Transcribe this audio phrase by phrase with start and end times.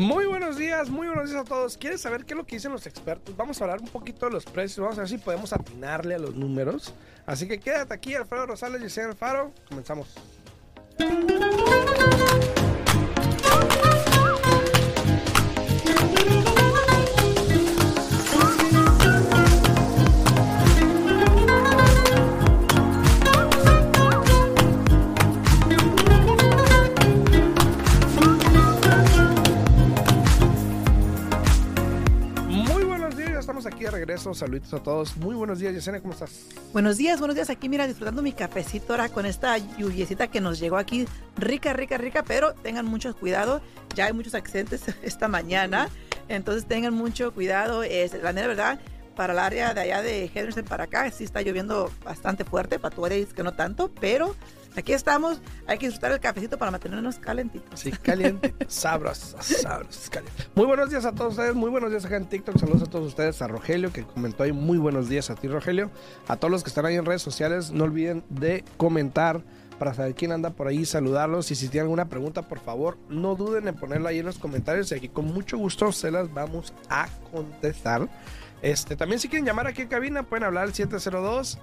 [0.00, 1.76] Muy buenos días, muy buenos días a todos.
[1.76, 3.36] ¿Quieres saber qué es lo que dicen los expertos?
[3.36, 6.18] Vamos a hablar un poquito de los precios, vamos a ver si podemos atinarle a
[6.18, 6.94] los números.
[7.26, 9.52] Así que quédate aquí, Alfredo Rosales y Alfaro.
[9.68, 10.14] Comenzamos.
[34.20, 35.16] Saluditos a todos.
[35.16, 36.44] Muy buenos días, Yesenia, ¿cómo estás?
[36.74, 37.48] Buenos días, buenos días.
[37.48, 41.06] Aquí, mira, disfrutando mi cafecito ahora con esta lluviecita que nos llegó aquí.
[41.36, 43.62] Rica, rica, rica, pero tengan mucho cuidado.
[43.94, 45.88] Ya hay muchos accidentes esta mañana,
[46.28, 47.82] entonces tengan mucho cuidado.
[47.82, 48.78] Es, la verdad,
[49.16, 52.78] para el área de allá de Henderson para acá, sí está lloviendo bastante fuerte.
[52.78, 54.36] Para tu área dices que no tanto, pero
[54.76, 55.40] aquí estamos.
[55.66, 57.80] Hay que disfrutar el cafecito para mantenernos calentitos.
[57.80, 60.44] Sí, caliente, sabros, sabros, caliente.
[60.54, 63.06] Muy buenos días a todos ustedes, muy buenos días acá en TikTok, saludos a todos
[63.06, 65.90] ustedes, a Rogelio que comentó ahí, muy buenos días a ti Rogelio,
[66.28, 69.42] a todos los que están ahí en redes sociales, no olviden de comentar
[69.78, 73.34] para saber quién anda por ahí, saludarlos y si tienen alguna pregunta, por favor, no
[73.34, 76.74] duden en ponerla ahí en los comentarios y aquí con mucho gusto se las vamos
[76.90, 78.06] a contestar.
[78.60, 81.58] Este, también si quieren llamar aquí en cabina, pueden hablar al 702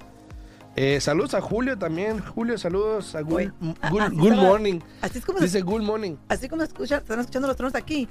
[0.76, 2.20] Eh, saludos a Julio también.
[2.20, 4.80] Julio, saludos a Good, ah, estaba- morning.
[5.02, 6.16] Así es como, Dice good morning.
[6.28, 8.08] así como escuchan, están escuchando los tronos aquí.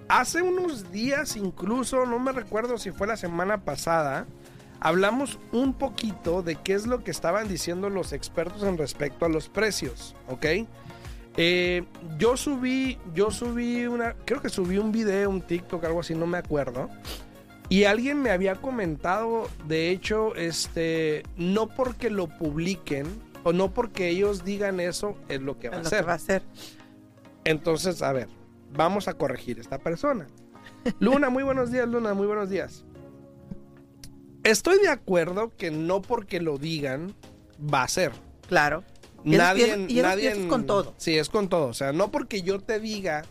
[0.10, 4.26] Hace unos días, incluso, no me recuerdo si fue la semana pasada,
[4.80, 9.30] hablamos un poquito de qué es lo que estaban diciendo los expertos en respecto a
[9.30, 10.46] los precios, ¿ok?
[11.38, 11.84] Eh,
[12.18, 16.26] yo subí, yo subí una, creo que subí un video, un TikTok, algo así, no
[16.26, 16.90] me acuerdo.
[17.70, 23.06] Y alguien me había comentado, de hecho, este, no porque lo publiquen
[23.44, 26.14] o no porque ellos digan eso es lo que va a Es lo que va
[26.14, 26.42] a ser.
[27.44, 28.28] Entonces, a ver,
[28.74, 30.28] vamos a corregir esta persona.
[31.00, 32.86] Luna, muy buenos días, Luna, muy buenos días.
[34.44, 37.14] Estoy de acuerdo que no porque lo digan
[37.62, 38.12] va a ser.
[38.48, 38.84] Claro.
[39.24, 40.94] Y Nadie, y nadie es con todo.
[40.98, 41.68] Sí, es con todo.
[41.68, 43.24] O sea, no porque yo te diga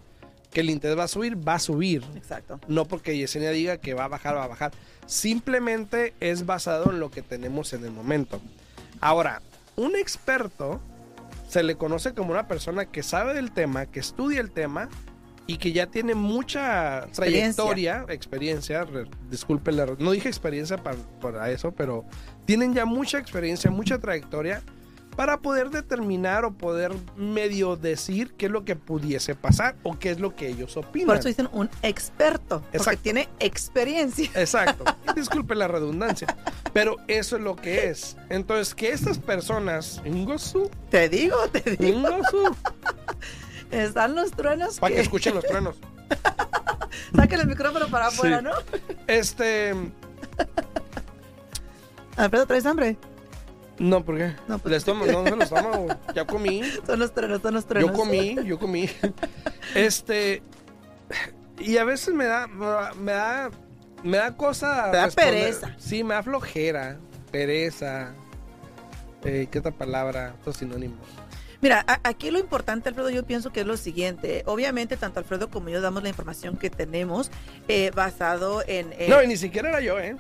[0.53, 2.05] que el interés va a subir, va a subir.
[2.15, 2.61] Exacto.
[2.69, 4.73] No porque Yesenia diga que va a bajar, va a bajar.
[5.07, 8.41] Simplemente es basado en lo que tenemos en el momento.
[9.01, 9.41] Ahora,
[9.77, 10.81] un experto
[11.49, 14.91] se le conoce como una persona que sabe del tema, que estudia el tema
[15.49, 17.65] y que ya tiene mucha Experiencia.
[17.65, 22.05] trayectoria, experiencia, re- disculpe, la- no dije experiencia para, para eso, pero
[22.45, 24.63] tienen ya mucha experiencia, mucha trayectoria
[25.17, 30.11] para poder determinar o poder medio decir qué es lo que pudiese pasar o qué
[30.11, 31.09] es lo que ellos opinan.
[31.09, 32.61] Por eso dicen un experto.
[32.61, 33.01] Porque Exacto.
[33.03, 34.31] tiene experiencia.
[34.37, 34.85] Exacto.
[35.17, 36.29] Disculpe la redundancia.
[36.73, 38.17] Pero eso es lo que es.
[38.29, 41.99] Entonces, que estas personas, Ingosu, Te digo, te digo.
[41.99, 42.55] Ingosu,
[43.71, 44.79] Están los truenos.
[44.79, 45.77] para que que- escuchen los truenos.
[47.17, 48.17] Saquen el micrófono para Sí.
[48.17, 48.51] afuera, ¿no?
[49.07, 49.75] Este,
[52.17, 52.97] Alfredo, ¿traes hambre?
[53.79, 54.35] no, ¿por qué?
[54.49, 55.87] No, pues- El estómago, no, no el estómago.
[56.15, 56.63] Ya comí.
[56.85, 57.91] Son los truenos, son los truenos.
[57.93, 58.89] Yo comí, yo comí.
[59.75, 60.43] Este,
[61.59, 63.51] y a veces me da, me da,
[64.03, 64.91] me da cosa.
[64.91, 65.33] Te da responder.
[65.35, 65.75] pereza.
[65.79, 66.97] Sí, me da flojera,
[67.31, 68.15] pereza.
[69.25, 70.35] Eh, ¿Qué otra palabra?
[70.41, 70.97] Otro sinónimo.
[71.61, 74.45] Mira, aquí lo importante, Alfredo, yo pienso que es lo siguiente.
[74.47, 77.31] Obviamente, tanto Alfredo como yo damos la información que tenemos
[77.67, 78.95] eh, basado en...
[79.09, 80.17] no, y ni siquiera era yo, ¿eh?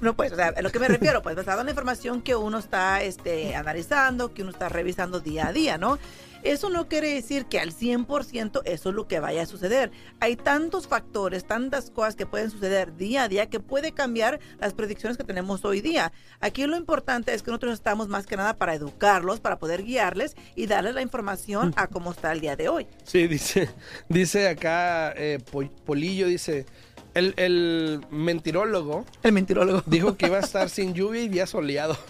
[0.00, 2.36] No, pues, o sea, a lo que me refiero, pues basado en la información que
[2.36, 5.98] uno está este, analizando, que uno está revisando día a día, ¿no?
[6.44, 9.90] Eso no quiere decir que al 100% eso es lo que vaya a suceder.
[10.20, 14.74] Hay tantos factores, tantas cosas que pueden suceder día a día que puede cambiar las
[14.74, 16.12] predicciones que tenemos hoy día.
[16.40, 20.36] Aquí lo importante es que nosotros estamos más que nada para educarlos, para poder guiarles
[20.54, 22.86] y darles la información a cómo está el día de hoy.
[23.04, 23.70] Sí, dice,
[24.10, 25.38] dice acá eh,
[25.84, 26.66] Polillo, dice...
[27.14, 29.04] El, el, mentirólogo.
[29.22, 29.84] El mentirólogo.
[29.86, 31.96] Dijo que iba a estar sin lluvia y día soleado.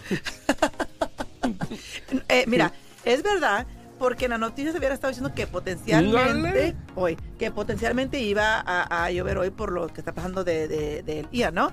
[2.27, 2.73] Eh, mira,
[3.03, 3.67] es verdad
[4.05, 9.09] porque en la noticia se hubiera estado diciendo que potencialmente hoy, que potencialmente iba a,
[9.09, 11.71] llover hoy por lo que está pasando del de, de, día, ¿no?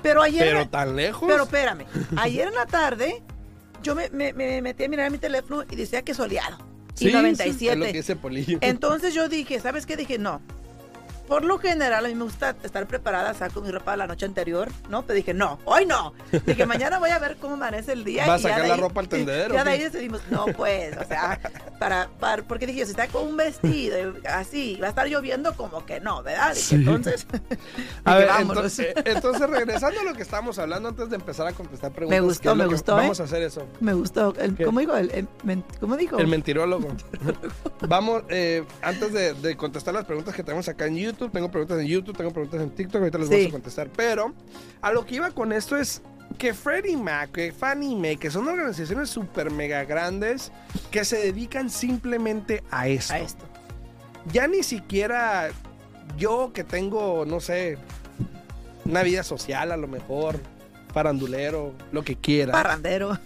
[0.00, 0.42] Pero ayer.
[0.42, 1.28] Pero tan lejos.
[1.28, 1.84] Pero espérame.
[2.16, 3.22] Ayer en la tarde,
[3.82, 6.56] yo me, me, me metí a mirar mi teléfono y decía que soleado.
[6.98, 7.92] y 97.
[7.92, 9.98] Sí, es Entonces yo dije, ¿sabes qué?
[9.98, 10.40] Dije, no,
[11.26, 14.68] por lo general, a mí me gusta estar preparada, saco mi ropa la noche anterior,
[14.88, 15.02] ¿no?
[15.02, 16.14] Pero dije, no, hoy no.
[16.46, 18.26] Dije, mañana voy a ver cómo amanece el día.
[18.26, 19.54] ¿Va a sacar la ropa al tendedero?
[19.54, 21.40] Ya de ahí decidimos, no, pues, o sea,
[21.78, 23.96] para, para, porque dije, si está con un vestido
[24.28, 26.54] así, va a estar lloviendo como que no, ¿verdad?
[26.54, 27.26] Dije, entonces,
[28.04, 31.52] a ver, entonces, eh, entonces, regresando a lo que estábamos hablando antes de empezar a
[31.52, 32.20] contestar preguntas.
[32.20, 32.96] Me gustó, me gustó.
[32.96, 33.22] Vamos ¿eh?
[33.22, 33.66] a hacer eso.
[33.80, 34.34] Me gustó.
[34.64, 34.96] ¿Cómo dijo?
[34.96, 35.28] El,
[35.80, 36.18] ¿Cómo dijo?
[36.18, 36.88] El mentirólogo.
[37.88, 41.80] Vamos, eh, antes de, de contestar las preguntas que tenemos acá en YouTube, tengo preguntas
[41.80, 43.88] en YouTube tengo preguntas en TikTok, ahorita les voy a contestar.
[43.96, 44.34] Pero
[44.80, 46.02] a lo que iba con esto es
[46.38, 50.52] que Freddie Mac, que Fannie Mae, que son organizaciones súper mega grandes
[50.90, 53.14] que se dedican simplemente a esto.
[53.14, 53.44] A esto.
[54.32, 55.50] Ya ni siquiera
[56.16, 57.78] yo que tengo, no sé,
[58.84, 60.38] una vida social a lo mejor,
[60.92, 62.52] farandulero, lo que quiera.
[62.52, 63.18] Parrandero.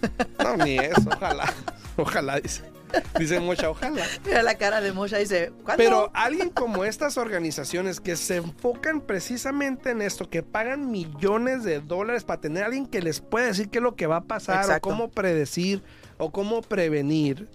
[0.43, 1.53] No, ni eso, ojalá.
[1.97, 2.70] Ojalá, dice.
[3.19, 4.05] Dice Mocha, ojalá.
[4.25, 9.91] Mira la cara de Mocha, dice, Pero alguien como estas organizaciones que se enfocan precisamente
[9.91, 13.69] en esto, que pagan millones de dólares para tener a alguien que les pueda decir
[13.69, 15.83] qué es lo que va a pasar, o cómo predecir,
[16.17, 17.49] o cómo prevenir,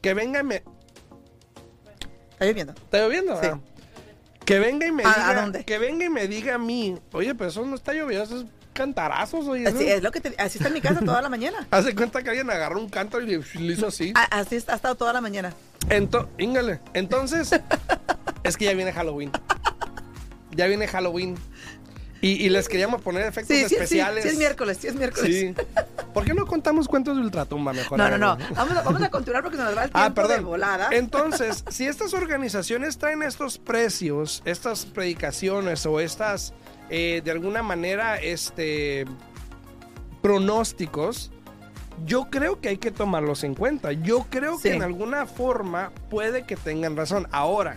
[0.00, 0.62] que venga y me...
[2.32, 2.72] ¿Está lloviendo?
[2.72, 3.40] ¿Está lloviendo?
[3.40, 3.46] Sí.
[3.50, 3.60] Ah.
[4.44, 5.30] Que venga y me diga...
[5.30, 5.64] ¿A dónde?
[5.64, 8.46] Que venga y me diga a mí, oye, pero eso no está lloviendo, eso es
[8.74, 9.66] cantarazos, oye.
[9.66, 11.66] Así, es lo que así está en mi casa toda la mañana.
[11.70, 14.12] Hace cuenta que alguien agarró un canto y le hizo así.
[14.30, 15.54] así ha estado toda la mañana.
[15.88, 16.80] Ento, íngale.
[16.92, 17.50] Entonces,
[18.42, 19.30] es que ya viene Halloween.
[20.50, 21.36] Ya viene Halloween.
[22.20, 24.22] Y, les queríamos poner efectos especiales.
[24.22, 25.30] Sí, sí, es miércoles, sí es miércoles.
[25.30, 25.54] Sí.
[26.14, 27.98] ¿Por qué no contamos cuentos de ultratumba mejor?
[27.98, 28.38] No, no, no.
[28.54, 30.38] Vamos a, vamos a continuar porque se nos va el tiempo ah, perdón.
[30.38, 30.88] de volada.
[30.92, 36.54] Entonces, si estas organizaciones traen estos precios, estas predicaciones o estas
[36.90, 39.04] eh, de alguna manera, este,
[40.22, 41.30] pronósticos,
[42.04, 43.92] yo creo que hay que tomarlos en cuenta.
[43.92, 47.28] Yo creo que en alguna forma puede que tengan razón.
[47.30, 47.74] Ahora,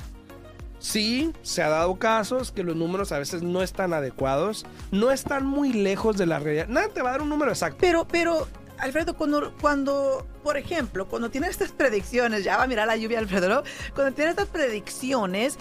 [0.80, 5.46] sí, se ha dado casos que los números a veces no están adecuados, no están
[5.46, 6.68] muy lejos de la realidad.
[6.68, 7.78] Nada te va a dar un número exacto.
[7.80, 8.48] Pero, pero,
[8.80, 13.20] Alfredo, cuando, cuando, por ejemplo, cuando tienes estas predicciones, ya va a mirar la lluvia,
[13.20, 13.64] Alfredo, ¿no?
[13.94, 15.58] Cuando tienes estas predicciones,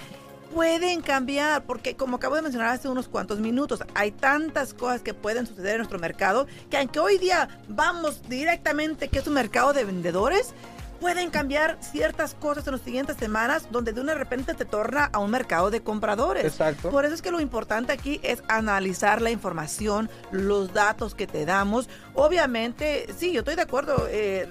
[0.55, 5.15] pueden cambiar, porque como acabo de mencionar hace unos cuantos minutos, hay tantas cosas que
[5.15, 9.73] pueden suceder en nuestro mercado que aunque hoy día vamos directamente que es un mercado
[9.73, 10.55] de vendedores,
[11.01, 15.19] pueden cambiar ciertas cosas en las siguientes semanas donde de una repente te torna a
[15.19, 16.45] un mercado de compradores.
[16.45, 16.91] Exacto.
[16.91, 21.45] Por eso es que lo importante aquí es analizar la información, los datos que te
[21.45, 21.89] damos.
[22.15, 24.07] Obviamente, sí, yo estoy de acuerdo.
[24.11, 24.49] Eh,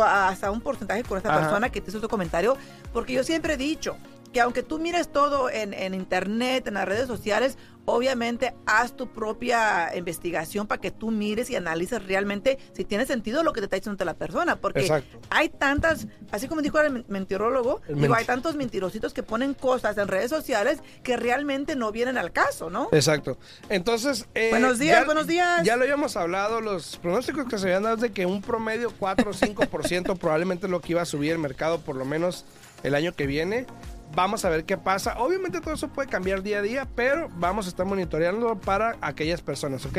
[0.00, 2.56] hasta un porcentaje con esta persona que te hizo tu comentario,
[2.94, 3.98] porque yo siempre he dicho,
[4.32, 9.94] que aunque tú mires todo en, internet, en las redes sociales, obviamente haz tu propia
[9.96, 13.76] investigación para que tú mires y analices realmente si tiene sentido lo que te está
[13.76, 14.56] diciendo la persona.
[14.56, 19.98] Porque hay tantas, así como dijo el mentirólogo, digo, hay tantos mentirositos que ponen cosas
[19.98, 22.88] en redes sociales que realmente no vienen al caso, ¿no?
[22.92, 23.36] Exacto.
[23.68, 24.26] Entonces...
[24.34, 25.62] Eh, buenos días, buenos días.
[25.64, 28.92] Ya lo habíamos hablado, los pronósticos que se habían dado es de que un promedio
[28.98, 32.44] 4 o 5% probablemente es lo que iba a subir el mercado por lo menos
[32.82, 33.66] el año que viene.
[34.14, 35.14] Vamos a ver qué pasa.
[35.18, 39.40] Obviamente todo eso puede cambiar día a día, pero vamos a estar monitoreando para aquellas
[39.40, 39.98] personas, ¿ok?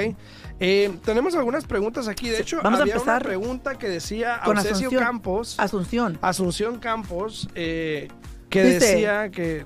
[0.60, 2.30] Eh, tenemos algunas preguntas aquí.
[2.30, 5.04] De hecho, vamos había a una pregunta que decía con Asunción.
[5.04, 5.60] Campos.
[5.60, 6.20] Asunción.
[6.22, 7.50] Asunción Campos.
[7.56, 8.08] Eh,
[8.50, 9.64] que decía que...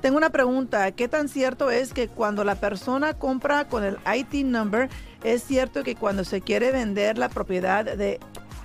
[0.00, 0.90] Tengo una pregunta.
[0.92, 4.88] ¿Qué tan cierto es que cuando la persona compra con el IT number,
[5.22, 8.18] es cierto que cuando se quiere vender la propiedad de,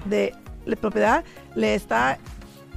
[0.06, 0.34] de
[0.66, 2.18] la propiedad, le está,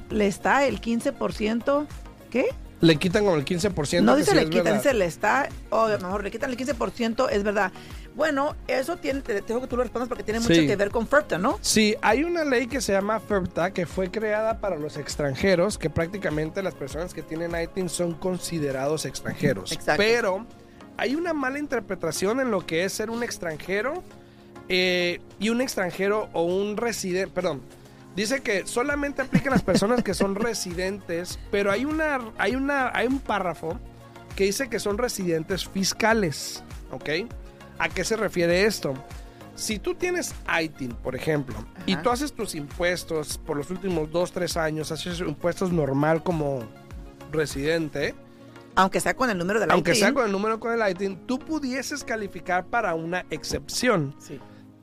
[0.09, 1.87] le está el 15%
[2.29, 2.45] ¿Qué?
[2.81, 4.01] Le quitan como el 15%.
[4.03, 6.57] No dice sí le quitan, dice le está, o a lo mejor le quitan el
[6.57, 7.71] 15%, es verdad.
[8.15, 10.65] Bueno, eso tiene, te tengo que tú lo respondas porque tiene mucho Sí.
[10.67, 11.57] que ver con FERPTA, ¿no?
[11.61, 15.89] Sí, hay una ley que se llama FERPTA que fue creada para los extranjeros, que
[15.89, 19.71] prácticamente las personas que tienen ITIN son considerados extranjeros.
[19.71, 20.01] Exacto.
[20.01, 20.45] Pero
[20.97, 24.03] hay una mala interpretación en lo que es ser un extranjero
[24.69, 27.61] eh, y un extranjero o un residente, perdón.
[28.15, 33.07] Dice que solamente aplican las personas que son residentes, pero hay una, hay una, hay
[33.07, 33.79] un párrafo
[34.35, 37.09] que dice que son residentes fiscales, ¿ok?
[37.77, 38.93] ¿A qué se refiere esto?
[39.55, 44.31] Si tú tienes ITIN, por ejemplo, y tú haces tus impuestos por los últimos 2,
[44.31, 46.63] 3 años, haces impuestos normal como
[47.31, 48.15] residente,
[48.75, 49.99] Aunque sea con el número de la aunque ITIN.
[50.01, 54.15] sea con el número con el ITIN, tú pudieses calificar para una excepción.
[54.19, 54.39] Sí.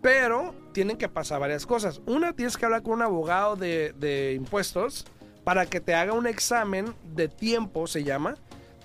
[0.06, 2.00] Pero tienen que pasar varias cosas.
[2.06, 5.04] Una, tienes que hablar con un abogado de, impuestos
[5.42, 8.36] para que te haga un examen de tiempo, se llama,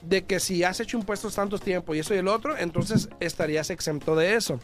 [0.01, 3.69] de que si has hecho impuestos tantos tiempo y eso y el otro, entonces estarías
[3.69, 4.59] exento de eso.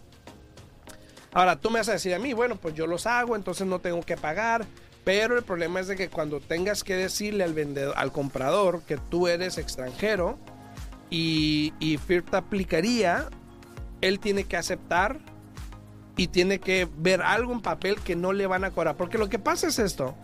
[1.32, 3.78] Ahora, tú me vas a decir a mí, bueno, pues yo los hago, entonces no
[3.78, 4.66] tengo que pagar.
[5.04, 8.98] Pero el problema es de que cuando tengas que decirle al vendedor, al comprador que
[8.98, 10.40] tú eres extranjero
[11.12, 13.30] y, y FIRP te aplicaría,
[14.02, 15.20] él tiene que aceptar
[16.18, 18.98] y tiene que ver algo en papel que no le van a cobrar.
[18.98, 20.16] Porque lo que pasa es esto.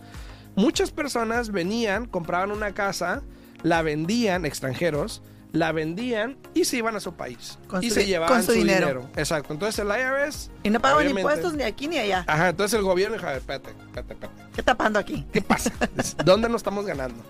[0.56, 3.22] Muchas personas venían, compraban una casa,
[3.62, 5.22] la vendían, extranjeros,
[5.52, 7.58] la vendían y se iban a su país.
[7.68, 8.88] Con y su se llevaban con su su dinero.
[8.88, 9.10] dinero.
[9.16, 9.52] Exacto.
[9.52, 10.50] Entonces el IRS...
[10.64, 12.24] Y no pagaban impuestos ni aquí ni allá.
[12.26, 14.42] Ajá, entonces el gobierno dijo, a ver, espérate, espérate, espérate.
[14.52, 15.26] ¿Qué está pasando aquí?
[15.32, 15.72] ¿Qué pasa?
[16.24, 17.22] ¿Dónde nos estamos ganando?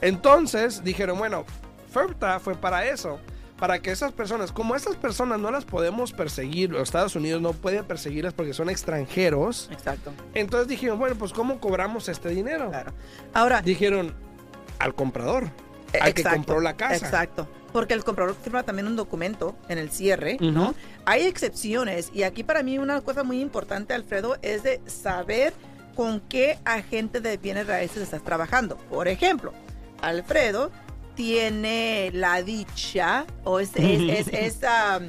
[0.00, 1.44] Entonces dijeron, bueno,
[1.92, 3.18] FERPTA fue para eso,
[3.58, 7.52] para que esas personas, como esas personas no las podemos perseguir, los Estados Unidos no
[7.52, 10.12] puede perseguirlas porque son extranjeros, Exacto.
[10.34, 12.70] entonces dijeron, bueno, pues ¿cómo cobramos este dinero?
[12.70, 12.92] Claro.
[13.34, 14.14] Ahora, Dijeron,
[14.78, 15.50] al comprador,
[16.00, 17.04] al que Exacto, compró la casa.
[17.04, 17.48] Exacto.
[17.72, 20.38] Porque el comprador firma también un documento en el cierre.
[20.40, 20.74] ¿no?
[21.04, 25.52] Hay excepciones y aquí para mí una cosa muy importante, Alfredo, es de saber
[25.94, 28.76] con qué agente de bienes raíces estás trabajando.
[28.76, 29.52] Por ejemplo,
[30.00, 30.70] Alfredo
[31.18, 35.06] tiene la dicha o es, es, es- es, um,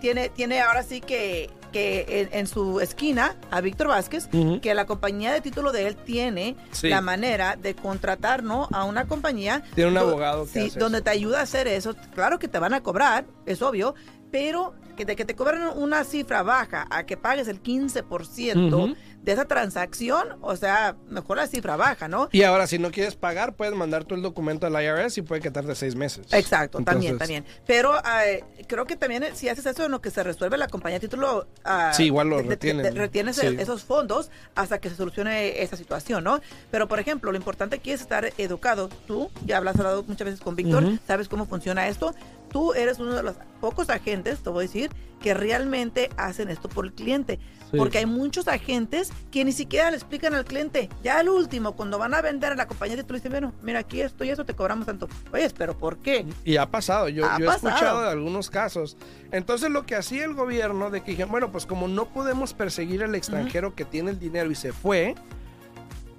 [0.00, 4.28] tiene, tiene ahora sí que, que en, en su esquina a Víctor Vázquez
[4.60, 6.88] que la compañía de título de él tiene Sí.
[6.88, 8.68] la manera de contratar ¿no?
[8.72, 11.04] a una compañía Tiene un do- abogado que sí, hace donde eso.
[11.04, 11.94] te ayuda a hacer eso.
[12.12, 13.94] Claro que te van a cobrar, es obvio,
[14.32, 18.96] pero que de que te cobran una cifra baja a que pagues el 15% Ujú.
[19.22, 22.28] De esa transacción, o sea, mejor la cifra baja, ¿no?
[22.32, 25.40] Y ahora, si no quieres pagar, puedes mandar tú el documento al IRS y puede
[25.40, 26.26] quitarte seis meses.
[26.32, 27.62] Exacto, también, Entonces, también.
[27.66, 30.66] Pero eh, creo que también eh, si haces eso en lo que se resuelve la
[30.66, 32.82] compañía de título, ah, Sí, igual lo de- de- retienen.
[32.82, 33.46] de- retienes Sí.
[33.46, 36.40] el- esos fondos hasta que se solucione esa situación, ¿no?
[36.72, 38.88] Pero, por ejemplo, lo importante aquí es estar educado.
[39.06, 42.14] Tú ya hablas hablado muchas veces con Víctor, sabes cómo funciona esto.
[42.52, 44.90] Tú eres uno de los pocos agentes, te voy a decir,
[45.22, 47.38] que realmente hacen esto por el cliente.
[47.70, 47.78] Sí.
[47.78, 50.90] Porque hay muchos agentes que ni siquiera le explican al cliente.
[51.02, 53.78] Ya al último, cuando van a vender a la compañía de título, dicen, bueno, mira,
[53.78, 55.08] aquí esto y eso te cobramos tanto.
[55.32, 56.26] Oye, pero ¿por qué?
[56.44, 58.98] Y ha pasado, yo, Ha yo he escuchado de algunos casos.
[59.30, 63.02] Entonces lo que hacía el gobierno de que dijeron, bueno, pues como no podemos perseguir
[63.02, 65.14] al extranjero que tiene el dinero y se fue,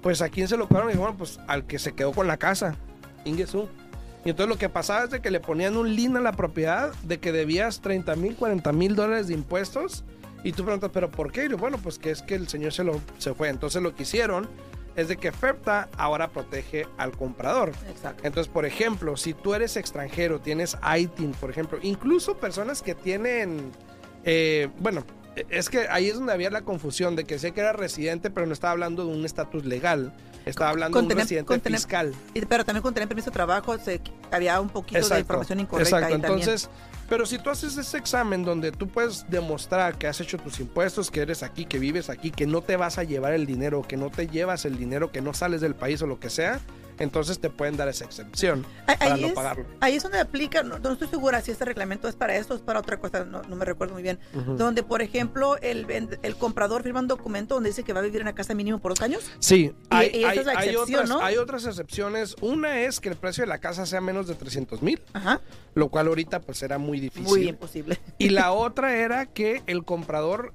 [0.02, 2.26] pues a quién se lo cobraron y dijeron, bueno, pues al que se quedó con
[2.26, 2.74] la casa,
[3.24, 3.68] Ingesu.
[4.24, 6.92] Y entonces lo que pasaba es de que le ponían un link a la propiedad
[7.02, 10.04] de que debías 30 mil, 40 mil dólares de impuestos.
[10.42, 11.46] Y tú preguntas, ¿pero por qué?
[11.46, 13.48] Y yo, bueno, pues que es que el señor se, lo, se fue.
[13.48, 14.48] Entonces lo que hicieron
[14.96, 17.72] es de que FEPTA ahora protege al comprador.
[17.88, 18.22] Exacto.
[18.26, 23.72] Entonces, por ejemplo, si tú eres extranjero, tienes ITIN, por ejemplo, incluso personas que tienen,
[24.24, 25.04] eh, bueno,
[25.50, 28.46] es que ahí es donde había la confusión de que sé que era residente, pero
[28.46, 30.12] no estaba hablando de un estatus legal,
[30.46, 32.14] estaba hablando Con de un tener- residente con tener- fiscal.
[32.48, 36.06] Pero también con tener permiso de trabajo se, había un poquito de información incorrecta exacto.
[36.14, 36.40] ahí también.
[36.48, 36.70] Entonces,
[37.08, 41.10] pero si tú haces ese examen donde tú puedes demostrar que has hecho tus impuestos,
[41.10, 43.96] que eres aquí, que vives aquí, que no te vas a llevar el dinero, que
[43.96, 46.60] no te llevas el dinero, que no sales del país o lo que sea,
[46.98, 49.66] entonces te pueden dar esa excepción Ahí- para no es- pagarlo.
[49.80, 52.56] Ahí es donde aplica, no, no estoy segura si este reglamento es para esto o
[52.56, 54.18] es para otra cosa, no, no me recuerdo muy bien.
[54.56, 55.86] Donde, por ejemplo, el,
[56.22, 58.78] el comprador firma un documento donde dice que va a vivir en una casa mínimo
[58.78, 59.22] por dos años.
[59.38, 61.20] Sí, Y- hay, y esa hay- es la hay otras, ¿no?
[61.20, 62.36] hay otras excepciones.
[62.40, 65.40] Una es que el precio de la casa sea menos de 300 mil, Ajá.
[65.74, 67.24] lo cual ahorita pues era muy difícil.
[67.28, 67.98] Muy imposible.
[68.18, 70.52] Y la otra era que el comprador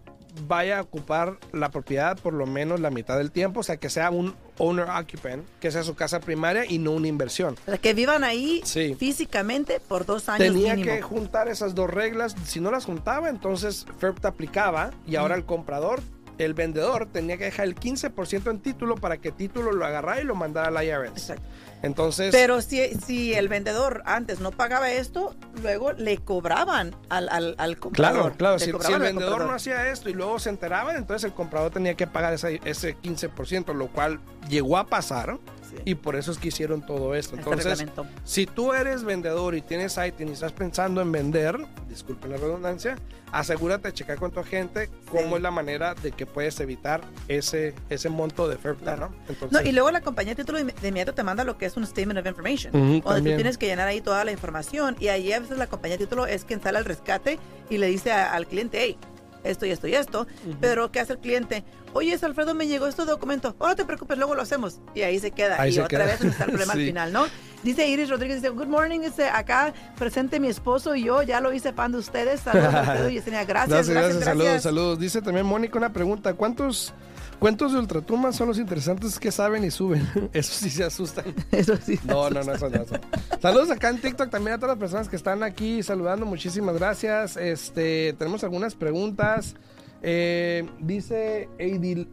[0.48, 3.90] vaya a ocupar la propiedad por lo menos la mitad del tiempo, o sea, que
[3.90, 7.56] sea un owner occupant, que sea su casa primaria y no una inversión.
[7.82, 8.96] Que vivan ahí Sí.
[9.00, 10.94] físicamente por dos años Tenía mínimo.
[10.96, 15.36] que juntar esas dos reglas, si no las juntaba, entonces FERP te aplicaba y ahora
[15.36, 16.02] el comprador
[16.40, 20.24] el vendedor tenía que dejar el 15% en título para que título lo agarrara y
[20.24, 21.12] lo mandara al IRS.
[21.18, 21.44] Exacto.
[21.82, 27.56] Entonces, Pero si, si el vendedor antes no pagaba esto, luego le cobraban al, al,
[27.58, 28.36] al comprador.
[28.36, 31.72] claro, claro, si, el vendedor no hacía esto y luego se enteraban, entonces el comprador
[31.72, 34.20] tenía que pagar ese, ese 15%, lo cual
[34.50, 35.76] llegó a pasar Sí.
[35.86, 37.36] y por eso es que hicieron todo esto.
[37.36, 38.06] Este Entonces, reglamento.
[38.24, 41.58] si tú eres vendedor y tienes site y estás pensando en vender,
[41.88, 42.96] disculpen la redundancia,
[43.32, 47.76] asegúrate de checar con tu agente cómo es la manera de que puedes evitar ese,
[47.90, 49.10] ese monto de play, Claro.
[49.10, 49.16] ¿no?
[49.30, 51.78] Entonces, No, y luego la compañía de título de inmediato te manda lo que es
[51.78, 53.36] un statement of information, Ujú, donde también.
[53.36, 56.06] tú tienes que llenar ahí toda la información y ahí a veces la compañía de
[56.06, 57.38] título es quien sale al rescate
[57.70, 58.98] y le dice a- al cliente, hey,
[59.44, 60.28] esto y esto y esto,
[60.62, 61.64] pero ¿qué hace el cliente?
[61.94, 64.80] Oye, es Alfredo, me llegó este documento, oh, no te preocupes, luego lo hacemos.
[64.94, 66.06] Y ahí se queda, Ahí y se otra queda.
[66.06, 66.80] vez está el problema Sí.
[66.82, 67.26] al final, ¿no?
[67.64, 71.52] Dice Iris Rodríguez, dice, good morning, dice, acá presente mi esposo y yo, ya lo
[71.52, 74.24] hice fan de ustedes, saludos Alfredo y Yesenia, gracias, Gracias, gracias, gracias, gracias.
[74.26, 75.00] saludos, saludos.
[75.00, 76.94] Dice también Mónica una pregunta, ¿cuántos
[77.40, 80.08] cuentos de Ultratumba son los interesantes que saben y suben?
[80.34, 81.34] Eso sí se asustan.
[81.52, 82.00] Eso sí.
[82.04, 82.84] No, no, no, eso no.
[82.84, 82.96] eso.
[83.42, 86.26] Saludos acá en TikTok también a todas las personas que están aquí saludando.
[86.26, 87.38] Muchísimas gracias.
[87.38, 89.56] Este, tenemos algunas preguntas.
[90.02, 92.08] Eh, dice Heidi,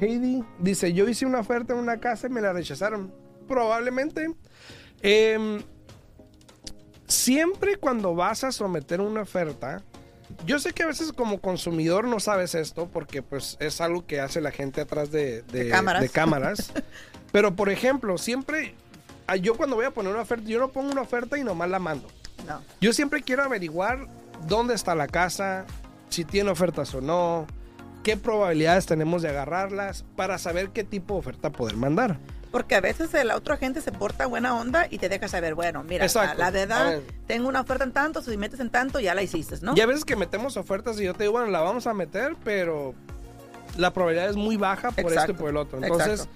[0.00, 3.12] Heidi, dice, yo hice una oferta en una casa y me la rechazaron.
[3.46, 4.34] Probablemente.
[5.02, 5.62] Em,
[7.06, 9.82] siempre cuando vas a someter una oferta,
[10.46, 14.20] yo sé que a veces como consumidor no sabes esto porque pues es algo que
[14.20, 16.02] hace la gente atrás de, de- De cámaras.
[16.02, 16.72] de cámaras.
[17.32, 18.74] Pero por ejemplo, siempre,
[19.26, 21.70] ah, yo cuando voy a poner una oferta, yo no pongo una oferta y nomás
[21.70, 22.08] la mando.
[22.46, 22.60] No.
[22.80, 24.06] Yo siempre quiero averiguar
[24.46, 25.64] dónde está la casa,
[26.08, 27.46] si tiene ofertas o no,
[28.02, 32.18] qué probabilidades tenemos de agarrarlas para saber qué tipo de oferta poder mandar.
[32.52, 35.82] Porque a veces el otro agente se porta buena onda y te deja saber, bueno,
[35.82, 36.38] mira, Exacto.
[36.38, 37.02] la, la verdad, ver.
[37.26, 39.72] tengo una oferta en tanto, si metes en tanto, ya la hiciste, ¿no?
[39.74, 42.36] Y a veces que metemos ofertas y yo te digo, bueno, la vamos a meter,
[42.44, 42.94] pero
[43.76, 45.78] la probabilidad es muy baja por esto y Exacto, por el otro.
[45.82, 46.32] Entonces, exacto.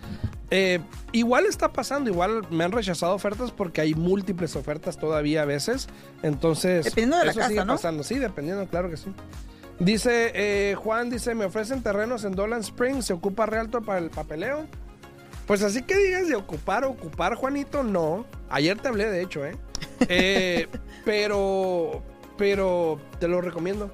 [0.50, 0.80] eh,
[1.12, 5.87] igual está pasando, igual me han rechazado ofertas porque hay múltiples ofertas todavía a veces.
[6.23, 7.75] Entonces, Dependiendo de la eso casa, sigue ¿no?
[7.75, 8.02] pasando.
[8.02, 9.12] Sí, dependiendo, claro que sí.
[9.78, 14.08] Dice eh, Juan, dice, me ofrecen terrenos en Dolan Springs, ¿se ocupa Realtor para el
[14.08, 14.66] papeleo?
[15.47, 18.26] Pues así que digas de ocupar, ocupar, Juanito, no.
[18.50, 19.57] Ayer te hablé, de hecho, ¿eh?
[20.09, 20.69] Eh,
[21.07, 22.03] pero,
[22.37, 23.91] pero te lo recomiendo.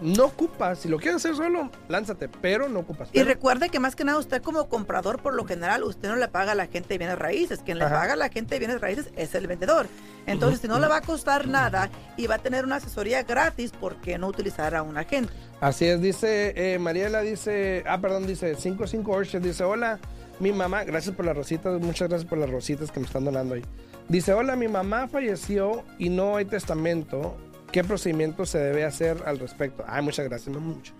[0.00, 3.08] No ocupas, si lo quieres hacer solo, lánzate, pero no ocupas.
[3.12, 6.28] Y recuerde que más que nada usted como comprador, por lo general, usted no le
[6.28, 7.60] paga a la gente de bienes raíces.
[7.64, 9.86] Quien le paga a la gente de bienes raíces es el vendedor.
[10.26, 13.72] Entonces, si no le va a costar nada y va a tener una asesoría gratis,
[13.72, 15.32] ¿por qué no utilizar a un agente?
[15.60, 19.98] Así es, dice eh, Mariela, dice, ah, perdón, dice 55 Orchard, dice, hola,
[20.40, 23.54] mi mamá, gracias por las rositas, muchas gracias por las rositas que me están donando
[23.54, 23.62] ahí.
[24.08, 27.36] Dice, hola, mi mamá falleció y no hay testamento.
[27.72, 29.84] ¿Qué procedimiento se debe hacer al respecto?
[29.86, 30.94] Ay, muchas gracias, mamá, mucho.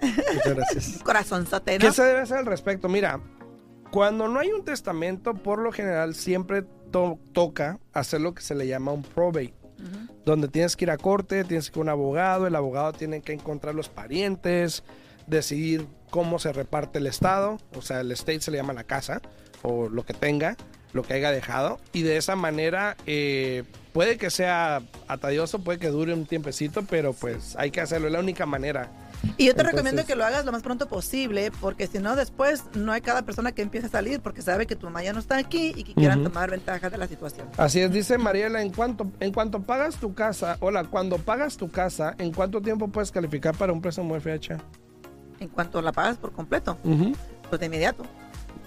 [0.00, 0.98] Muchas gracias.
[1.04, 1.84] Corazonzote, ¿no?
[1.86, 2.88] ¿Qué se debe hacer al respecto?
[2.88, 3.20] Mira,
[3.90, 8.54] cuando no hay un testamento, por lo general siempre to- toca hacer lo que se
[8.54, 9.54] le llama un probate
[10.24, 13.22] donde tienes que ir a corte, tienes que ir a un abogado, el abogado tiene
[13.22, 14.82] que encontrar los parientes,
[15.28, 19.20] decidir cómo se reparte el estado, o sea, el estate se le llama la casa,
[19.62, 20.56] o lo que tenga,
[20.92, 25.88] lo que haya dejado, y de esa manera eh, puede que sea atadioso, puede que
[25.88, 28.90] dure un tiempecito, pero pues hay que hacerlo, es la única manera.
[29.36, 32.14] Y yo te Entonces- recomiendo que lo hagas lo más pronto posible, porque si no,
[32.14, 35.12] después no hay cada persona que empiece a salir porque sabe que tu mamá ya
[35.12, 37.48] no está aquí y que quieran tomar ventaja de la situación.
[37.56, 41.68] Así es, dice Mariela, en cuanto, en cuanto pagas tu casa, hola, cuando pagas tu
[41.68, 44.58] casa, ¿en cuánto tiempo puedes calificar para un préstamo FHA?
[45.40, 46.76] En cuanto la pagas por completo,
[47.48, 48.04] pues de inmediato.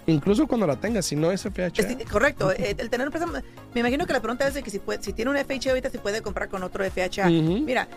[0.07, 1.67] Incluso cuando la tengas, si no es FHA.
[1.99, 3.33] Es- correcto, eh, el tener un préstamo,
[3.73, 5.89] me imagino que la pregunta es de que si, puede, si tiene un FHA ahorita,
[5.89, 7.29] si puede comprar con otro FHA.
[7.29, 7.87] Mira,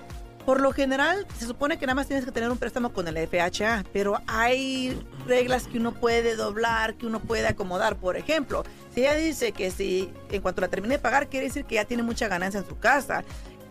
[0.45, 3.17] por lo general se supone que nada más tienes que tener un préstamo con el
[3.17, 7.97] FHA, pero hay reglas que uno puede doblar, que uno puede acomodar.
[7.97, 8.63] Por ejemplo,
[8.95, 11.87] si ella dice que si en cuanto la termine de pagar, quiere decir que ya
[11.87, 13.25] tiene mucha ganancia en su casa.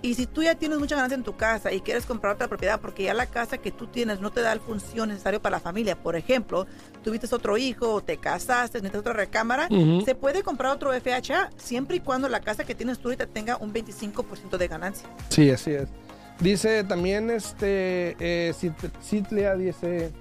[0.03, 2.81] Y si tú ya tienes mucha ganancia en tu casa y quieres comprar otra propiedad
[2.81, 5.59] porque ya la casa que tú tienes no te da el función necesario para la
[5.61, 6.67] familia, por ejemplo,
[7.05, 9.69] tuviste otro hijo o te casaste, necesitas otra recámara,
[10.03, 13.55] se puede comprar otro FHA siempre y cuando la casa que tienes tú ahorita tenga
[13.55, 15.07] un 25% de ganancia.
[15.29, 15.87] Sí, así es.
[16.41, 18.53] Dice también, este, eh,
[19.57, 20.11] dice,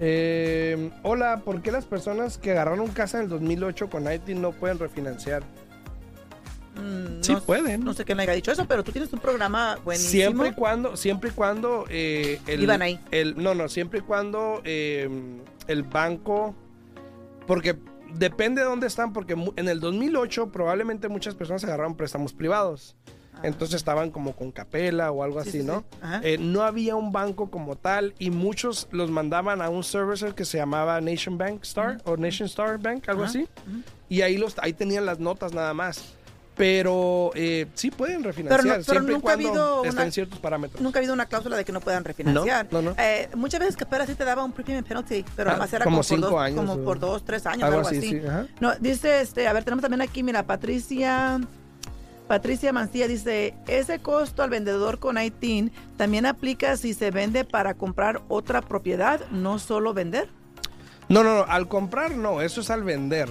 [0.00, 4.50] eh, hola, ¿por qué las personas que agarraron casa en el 2008 con IT no
[4.50, 5.44] pueden refinanciar?
[6.80, 7.84] Mm, Sí no, pueden.
[7.84, 10.10] No sé quién haya dicho eso, pero tú tienes un programa buenísimo.
[10.10, 12.98] Siempre y cuando, siempre y cuando eh, el, Iban ahí.
[13.10, 15.08] el- no, no, siempre y cuando eh,
[15.66, 16.54] el banco,
[17.46, 17.76] porque
[18.14, 22.96] depende de dónde están, porque en el 2008 probablemente muchas personas agarraron préstamos privados.
[23.42, 25.84] entonces estaban como con capela o algo Sí, así, sí, ¿no?
[26.02, 26.08] sí.
[26.24, 30.44] Eh, no había un banco como tal y muchos los mandaban a un servicer que
[30.44, 33.46] se llamaba Nation Bank Star o Nation Star Bank, algo así.
[34.10, 36.16] Y ahí los ahí tenían las notas nada más.
[36.56, 39.92] Pero eh, sí pueden refinanciar Pero no- pero siempre y nunca ha cuando habido estén
[39.94, 40.82] una- en ciertos parámetros.
[40.82, 42.66] Nunca ha habido una cláusula de que no puedan refinanciar.
[42.70, 42.96] No, no, no.
[42.98, 45.84] Eh, muchas veces que pero sí te daba un prepayment penalty, pero Ah, además era
[45.84, 47.98] como como, por cinco dos, años como o- por dos, tres años, Algo algo, así,
[47.98, 48.08] así.
[48.10, 48.46] sí, ajá.
[48.60, 51.40] No, dice, este, a ver, tenemos también aquí, mira, Patricia,
[52.28, 57.74] Patricia Mancilla dice, ese costo al vendedor con ITIN también aplica si se vende para
[57.74, 60.28] comprar otra propiedad, no solo vender.
[61.08, 63.28] No, no, no, al comprar no, eso es al vender.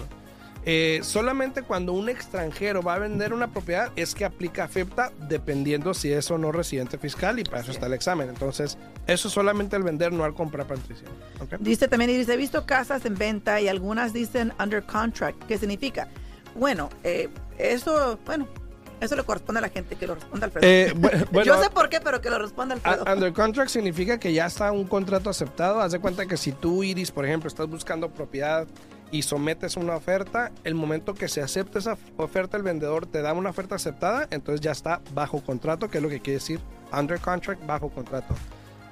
[0.65, 5.93] Eh, solamente cuando un extranjero va a vender una propiedad es que aplica FEPTA dependiendo
[5.93, 8.29] si es o no residente fiscal y para eso está el examen.
[8.29, 11.07] Entonces, eso es solamente al vender, no al comprar, Patricia.
[11.41, 11.55] ¿Ok?
[11.59, 15.41] Dice también, dice, he visto casas en venta y algunas dicen under contract.
[15.47, 16.09] ¿Qué significa?
[16.55, 18.45] Bueno, eh, eso, bueno,
[18.99, 20.67] eso le corresponde a la gente que lo responda Alfredo.
[20.67, 23.05] Eh, bu- bueno, Yo sé por qué, pero que lo responda Alfredo.
[23.11, 25.79] Under contract significa que ya está un contrato aceptado.
[25.79, 28.67] Haz de cuenta que si tú, Iris, por ejemplo, estás buscando propiedad
[29.11, 33.33] y sometes una oferta, el momento que se acepte esa oferta, el vendedor te da
[33.33, 36.59] una oferta aceptada, entonces ya está bajo contrato, que es lo que quiere decir
[36.91, 38.35] under contract, bajo contrato.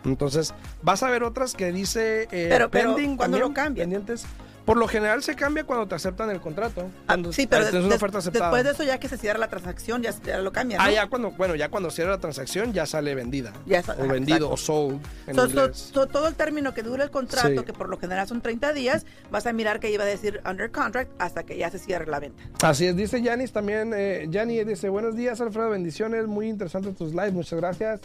[0.06, 3.18] Entonces, vas a ver otras que dice eh, Pero- pero, pending.
[3.18, 3.90] ¿cuándo también, lo cambian?
[3.90, 4.26] Pendientes.
[4.68, 6.90] Por lo general se cambia cuando te aceptan el contrato.
[7.08, 8.48] Ah, Cuando sí, pero tienes des- una oferta aceptada.
[8.48, 10.82] después de eso, ya que se cierra la transacción, ya, ya lo cambian.
[10.82, 10.92] Ah, ¿no?
[10.92, 13.54] ya cuando, bueno, ya cuando cierra la transacción ya sale vendida.
[13.66, 14.54] Ya sa- o ajá, vendido exacto.
[14.54, 15.78] o sold en So- so- inglés.
[15.94, 17.66] so, todo el término que dura el contrato, Sí.
[17.66, 20.70] que por lo general son 30 días, vas a mirar que iba a decir under
[20.70, 22.44] contract hasta que ya se cierre la venta.
[22.62, 23.94] Así es, dice Yanis también.
[23.96, 26.28] Eh, Yani dice: Buenos días, Alfredo, bendiciones.
[26.28, 28.02] Muy interesantes tus lives, muchas gracias.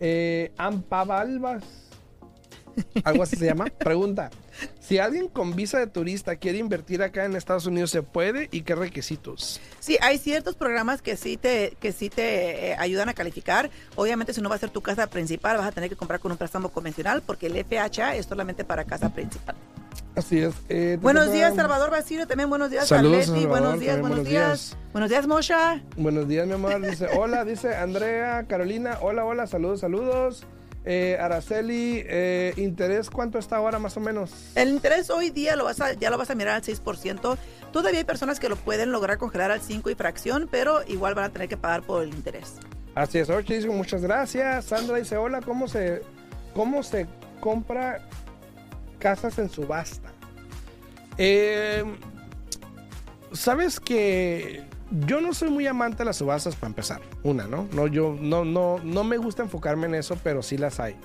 [0.00, 1.62] Eh, Ampabalbas,
[3.04, 3.66] algo así se llama.
[3.78, 4.30] Pregunta:
[4.80, 8.48] Si alguien con visa de turista quiere invertir acá en Estados Unidos, ¿se puede?
[8.52, 9.60] ¿Y qué requisitos?
[9.80, 13.70] Sí, hay ciertos programas que sí te, que sí te eh, ayudan a calificar.
[13.94, 16.32] Obviamente, si no va a ser tu casa principal, vas a tener que comprar con
[16.32, 19.56] un préstamo convencional porque el FHA es solamente para casa principal.
[20.14, 20.54] Así es.
[20.70, 21.54] eh, Buenos días.
[21.54, 22.26] Salvador Basilio.
[22.26, 23.26] También buenos días, Saludos.
[23.26, 24.76] Salvador, Buenos días, buenos buenos días.
[24.92, 25.82] Buenos días, Mosha.
[25.96, 26.80] Buenos días, mi amor.
[26.80, 28.98] Dice: Hola, dice Andrea, Carolina.
[29.02, 30.46] Hola, hola, saludos, saludos.
[30.88, 34.30] Eh, Araceli, eh, ¿interés cuánto está ahora más o menos?
[34.54, 37.36] El interés hoy día lo vas a, ya lo vas a mirar al 6%.
[37.72, 41.24] Todavía hay personas que lo pueden lograr congelar al 5 y fracción, pero igual van
[41.24, 42.54] a tener que pagar por el interés.
[42.94, 44.66] Así es, Orchi dice muchas gracias.
[44.66, 46.02] Sandra dice, hola, ¿cómo se,
[46.54, 47.08] cómo se
[47.40, 48.00] compra
[49.00, 50.12] casas en subasta?
[51.18, 51.84] Eh,
[53.32, 57.00] Sabes que yo no soy muy amante de las subastas para empezar.
[57.22, 57.68] Una, ¿no?
[57.72, 60.96] No, yo no, no, no me gusta enfocarme en eso, pero sí las hay.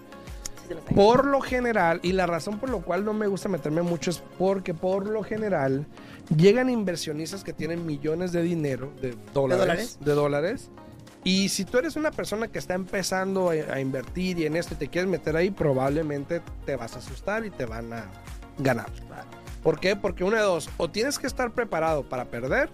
[0.67, 0.75] Sí.
[0.95, 4.23] Por lo general, y la razón por la cual no me gusta meterme mucho es
[4.37, 5.85] porque por lo general
[6.35, 9.97] llegan inversionistas que tienen millones de dinero, de dólares, dólares?
[9.99, 10.69] de dólares,
[11.23, 14.73] y si tú eres una persona que está empezando a, a invertir y en esto
[14.73, 18.05] y te quieres meter ahí, probablemente te vas a asustar y te van a
[18.57, 18.87] ganar.
[19.61, 19.95] ¿Por qué?
[19.95, 22.69] Porque una de dos, o tienes que estar preparado para perder,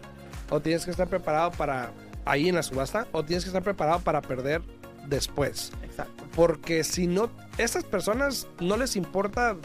[0.50, 1.92] o tienes que estar preparado para
[2.26, 4.62] ahí en la subasta, o tienes que estar preparado para perder
[5.08, 5.72] después.
[5.84, 6.26] Exacto.
[6.36, 9.56] Porque si no, estas personas no les importa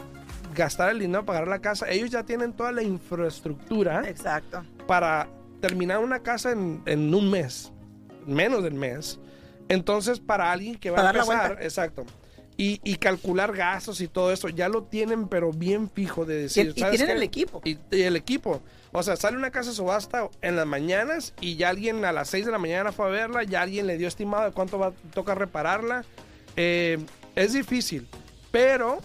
[0.55, 4.63] gastar el dinero para pagar la casa, ellos ya tienen toda la infraestructura Exacto.
[4.87, 5.27] para
[5.59, 7.71] terminar una casa en, en un mes,
[8.25, 9.19] menos del mes.
[9.69, 12.05] Entonces, para alguien que va Para a empezar, exacto,
[12.57, 16.73] y, y calcular gastos y todo eso, ya lo tienen, pero bien fijo de decir.
[16.75, 17.17] y ¿sabes tienen qué?
[17.17, 17.61] el equipo.
[17.65, 18.61] Y, y el equipo.
[18.91, 22.29] O sea, sale una casa de subasta en las mañanas y ya alguien a las
[22.29, 24.93] 6 de la mañana fue a verla, ya alguien le dio estimado de cuánto va,
[25.13, 26.05] toca repararla.
[26.55, 26.99] Eh,
[27.35, 28.07] es difícil,
[28.51, 29.01] pero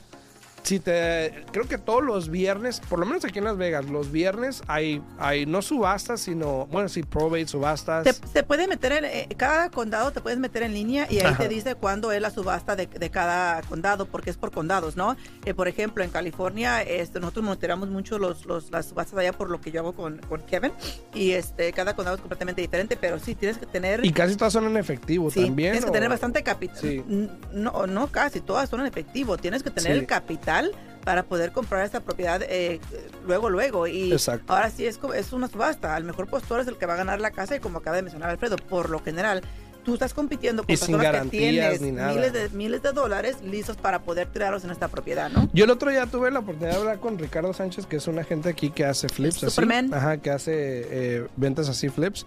[0.69, 4.13] si te creo que todos los viernes, por lo menos aquí en Las Vegas, los
[4.13, 8.05] viernes hay hay no subastas, sino bueno, sí probate subastas.
[8.05, 11.27] Te, te puede meter en eh, cada condado, te puedes meter en línea y ahí
[11.29, 11.39] Ajá.
[11.45, 15.17] te dice cuándo es la subasta de, de cada condado, porque es por condados, ¿no?
[15.47, 19.49] Eh, por ejemplo, en California, este, nosotros monitoreamos mucho los, los, las subastas allá por
[19.49, 20.73] lo que yo hago con, con Kevin
[21.15, 24.05] y este, cada condado es completamente diferente, pero sí tienes que tener.
[24.05, 25.71] y casi todas son en efectivo Sí, también.
[25.73, 26.77] tienes que tener bastante capital.
[26.79, 27.03] Sí.
[27.53, 29.39] No, no casi, todas son en efectivo.
[29.39, 29.99] Tienes que tener Sí.
[30.01, 30.58] el capital
[31.05, 32.81] para poder comprar esta propiedad eh,
[33.27, 33.87] luego, luego.
[33.87, 34.53] Y Exacto.
[34.53, 35.97] ahora sí es, es una subasta.
[35.97, 38.03] El mejor postor es el que va a ganar la casa y como acaba de
[38.03, 39.42] mencionar Alfredo, por lo general,
[39.85, 42.12] tú estás compitiendo con Y sin personas que garantías tienes ni nada.
[42.12, 45.49] miles de, miles de dólares listos para poder tirarlos en esta propiedad, ¿no?
[45.55, 48.18] Yo el otro día tuve la oportunidad de hablar con Ricardo Sánchez, que es un
[48.18, 49.51] agente aquí que hace flips así.
[49.55, 49.94] Superman.
[49.94, 52.27] Ajá, que hace eh, ventas así flips.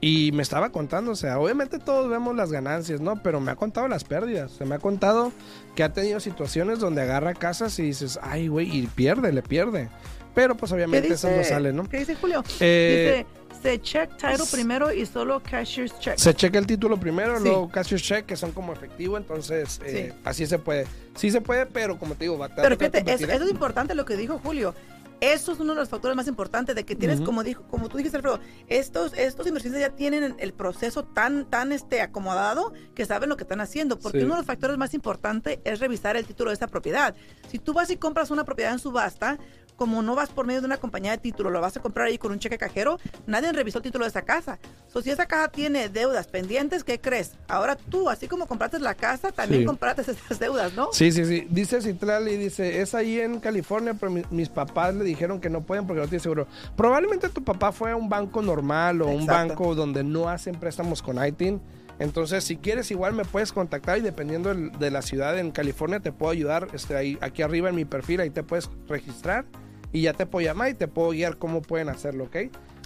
[0.00, 3.22] Y me estaba contando, o sea, obviamente todos vemos las ganancias, ¿no?
[3.22, 4.50] Pero me ha contado las pérdidas.
[4.52, 5.30] Se me ha contado
[5.74, 9.90] que ha tenido situaciones donde agarra casas y dices, ay, güey, y pierde, le pierde.
[10.34, 11.88] Pero pues ¿Qué obviamente eso no sale, ¿no?
[11.88, 12.42] ¿Qué dice Julio?
[12.60, 16.16] Eh, dice, se check title primero y solo cashier's check.
[16.16, 17.44] Se checa el título primero, Sí.
[17.44, 20.86] luego cashier's check, que son como efectivo, entonces eh, así se puede.
[21.14, 24.04] Sí se puede, pero como te digo, va a Pero fíjate, eso es importante lo
[24.06, 24.74] que dijo Julio.
[25.20, 27.98] Eso es uno de los factores más importantes de que tienes, como dijo, como tú
[27.98, 33.28] dijiste, Alfredo, estos, estos inversionistas ya tienen el proceso tan, tan este, acomodado que saben
[33.28, 33.98] lo que están haciendo.
[33.98, 34.24] Porque Sí.
[34.24, 37.14] uno de los factores más importantes es revisar el título de esta propiedad.
[37.50, 39.38] Si tú vas y compras una propiedad en subasta,
[39.80, 42.18] como no vas por medio de una compañía de título, lo vas a comprar ahí
[42.18, 44.58] con un cheque cajero, nadie revisó el título de esa casa.
[44.88, 47.32] So, si esa casa tiene deudas pendientes, ¿qué crees?
[47.48, 49.66] Ahora tú, así como compraste la casa, también Sí.
[49.66, 50.90] compraste esas deudas, ¿no?
[50.92, 51.46] Sí, sí, sí.
[51.48, 55.62] Dice Citlali, dice, es ahí en California, pero mi- mis papás le dijeron que no
[55.62, 56.46] pueden porque no tiene seguro.
[56.76, 59.48] Probablemente tu papá fue a un banco normal o un Exacto.
[59.48, 61.58] banco donde no hacen préstamos con ITIN.
[61.98, 66.12] Entonces, si quieres, igual me puedes contactar y dependiendo de la ciudad en California, te
[66.12, 66.68] puedo ayudar.
[66.74, 69.46] Este, ahí, aquí arriba en mi perfil, ahí te puedes registrar
[69.92, 72.36] y ya te puedo llamar y te puedo guiar cómo pueden hacerlo, ¿ok?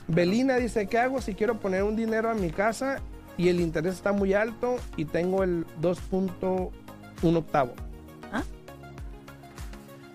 [0.06, 3.00] Belina dice, ¿qué hago si quiero poner un dinero a mi casa
[3.36, 6.70] y el interés está muy alto y tengo el 2.1
[7.36, 7.74] octavo?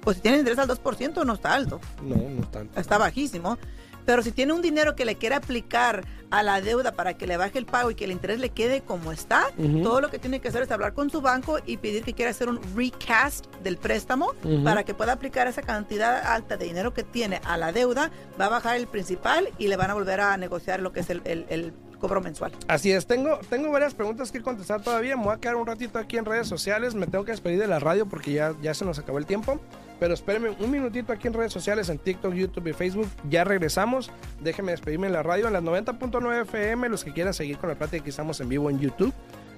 [0.02, 1.80] Pues si tiene interés al 2%, no está alto.
[2.02, 2.80] No, no tanto.
[2.80, 3.58] está bajísimo.
[4.06, 7.38] Pero si tiene un dinero que le quiere aplicar a la deuda para que le
[7.38, 9.48] baje el pago y que el interés le quede como está,
[9.84, 12.32] todo lo que tiene que hacer es hablar con su banco y pedir que quiera
[12.32, 17.04] hacer un recast del préstamo para que pueda aplicar esa cantidad alta de dinero que
[17.04, 20.38] tiene a la deuda, va a bajar el principal y le van a volver a
[20.38, 22.52] negociar lo que es el, el- el cobro mensual.
[22.68, 25.16] Así es, tengo, tengo varias preguntas que contestar todavía.
[25.18, 26.96] Me voy a quedar un ratito aquí en redes sociales.
[26.96, 29.60] Me tengo que despedir de la radio porque ya, ya se nos acabó el tiempo.
[30.00, 33.10] Pero espérenme un minutito aquí en redes sociales, en TikTok, YouTube y Facebook.
[33.30, 34.12] Ya regresamos.
[34.42, 36.90] Déjenme despedirme en la radio en las 90.9 FM.
[36.90, 39.14] Los que quieran seguir con la plática, aquí estamos en vivo en YouTube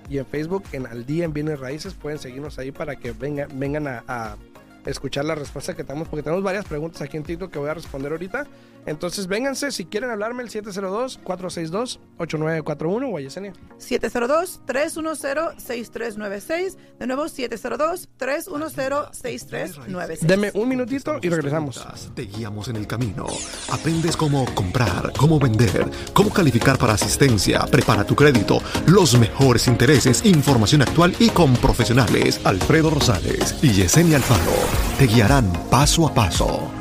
[0.09, 0.63] y en Facebook.
[0.71, 4.35] En Al Día en Bienes Raíces pueden seguirnos ahí para que vengan, vengan a, a
[4.85, 6.07] escuchar la respuesta que tenemos.
[6.07, 8.47] Porque tenemos varias preguntas aquí en TikTok que voy a responder ahorita.
[8.85, 13.53] Entonces vénganse, si quieren hablarme, el 702-462-8941 o a Yesenia.
[13.79, 16.75] 702-310-6396.
[16.99, 20.19] De nuevo, 702-310-6396.
[20.21, 21.85] Deme un minutito y regresamos.
[22.15, 23.27] Te guiamos en el camino.
[23.71, 30.25] Aprendes cómo comprar, cómo vender, cómo calificar para asistencia, prepara tu crédito, los mejores intereses,
[30.25, 32.41] información actual y con profesionales.
[32.43, 34.51] Alfredo Rosales y Yesenia Alfaro
[34.97, 36.80] te guiarán paso a paso.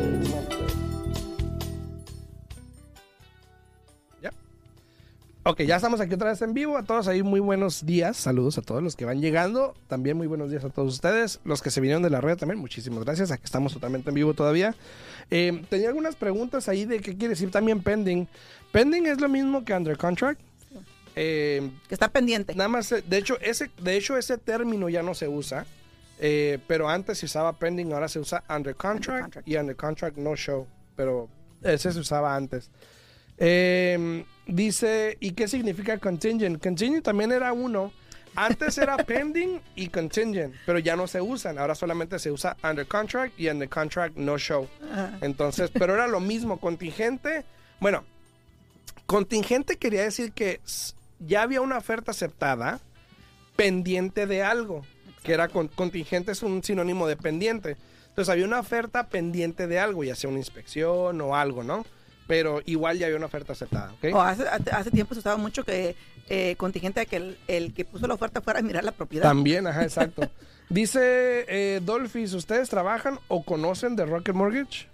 [5.43, 6.77] Ok, ya estamos aquí otra vez en vivo.
[6.77, 8.15] A todos ahí muy buenos días.
[8.15, 9.73] Saludos a todos los que van llegando.
[9.87, 11.39] También muy buenos días a todos ustedes.
[11.45, 13.31] Los que se vinieron de la red también, muchísimas gracias.
[13.31, 14.75] Aquí estamos totalmente en vivo todavía.
[15.31, 18.27] Eh, tenía algunas preguntas ahí de qué quiere decir también pending.
[18.71, 20.39] Pending es lo mismo que under contract.
[21.15, 22.53] Eh, Que está pendiente.
[22.53, 25.65] Nada más, de hecho, ese, de hecho, ese término ya no se usa.
[26.19, 29.47] eh, pero antes se usaba pending, ahora se usa under contract, contract.
[29.47, 30.67] y under contract no show.
[30.95, 31.29] Pero
[31.63, 32.69] ese se usaba antes.
[33.43, 36.61] Eh, dice, ¿y qué significa contingent?
[36.61, 37.91] Contingent también era uno.
[38.35, 41.57] Antes era pending y contingent, pero ya no se usan.
[41.57, 44.67] Ahora solamente se usa under contract y under contract no show.
[44.91, 45.17] Ajá.
[45.21, 47.43] Entonces, pero era lo mismo, contingente.
[47.79, 48.03] Bueno,
[49.07, 50.61] contingente quería decir que
[51.19, 52.79] ya había una oferta aceptada
[53.55, 54.85] pendiente de algo,
[55.23, 57.75] que era con- contingente es un sinónimo de pendiente.
[58.09, 61.85] Entonces había una oferta pendiente de algo, ya sea una inspección o algo, ¿no?
[62.31, 64.15] Pero igual ya había una oferta aceptada, ¿ok?
[64.15, 65.97] O hace, hace tiempo se usaba mucho que
[66.29, 69.27] eh, contingente a que el, el que puso la oferta fuera a mirar la propiedad.
[69.27, 70.29] También, ajá, exacto.
[70.69, 74.87] Dice eh, Dolphis, ¿ustedes trabajan o conocen de Rocket Mortgage?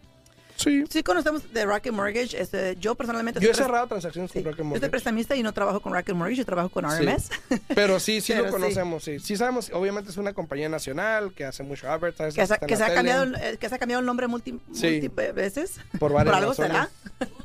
[0.58, 0.84] Sí.
[0.90, 2.40] Sí conocemos de Rocket Mortgage.
[2.42, 4.90] Este, yo personalmente Yo he cerrado transacciones sí, con Rocket yo soy Mortgage.
[4.90, 7.04] prestamista y no trabajo con Rocket Mortgage, yo trabajo con Sí.
[7.06, 7.30] RMS.
[7.76, 8.54] Pero sí, sí Pero lo sí.
[8.54, 9.20] conocemos, sí.
[9.20, 12.34] Sí sabemos, obviamente es una compañía nacional que hace mucho advertising.
[12.42, 14.60] que, se, que se ha cambiado, el- eh, que se ha cambiado el nombre multi,
[14.74, 14.88] Sí.
[14.94, 15.80] múltiples veces.
[16.00, 16.88] por varias algo razones.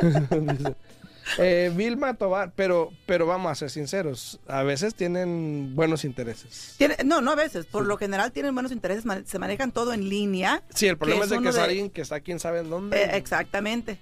[0.58, 0.74] Dice.
[1.38, 6.74] Eh, Vilma Tobar, pero, pero vamos a ser sinceros, a veces tienen buenos intereses.
[6.78, 7.66] Tiene- no, no a veces.
[7.66, 10.62] Por lo general tienen buenos intereses, se manejan todo en línea.
[10.74, 13.02] Sí, el problema Que es de que es alguien que está quién sabe en dónde.
[13.02, 14.00] Eh, exactamente.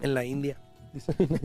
[0.00, 0.60] En la India.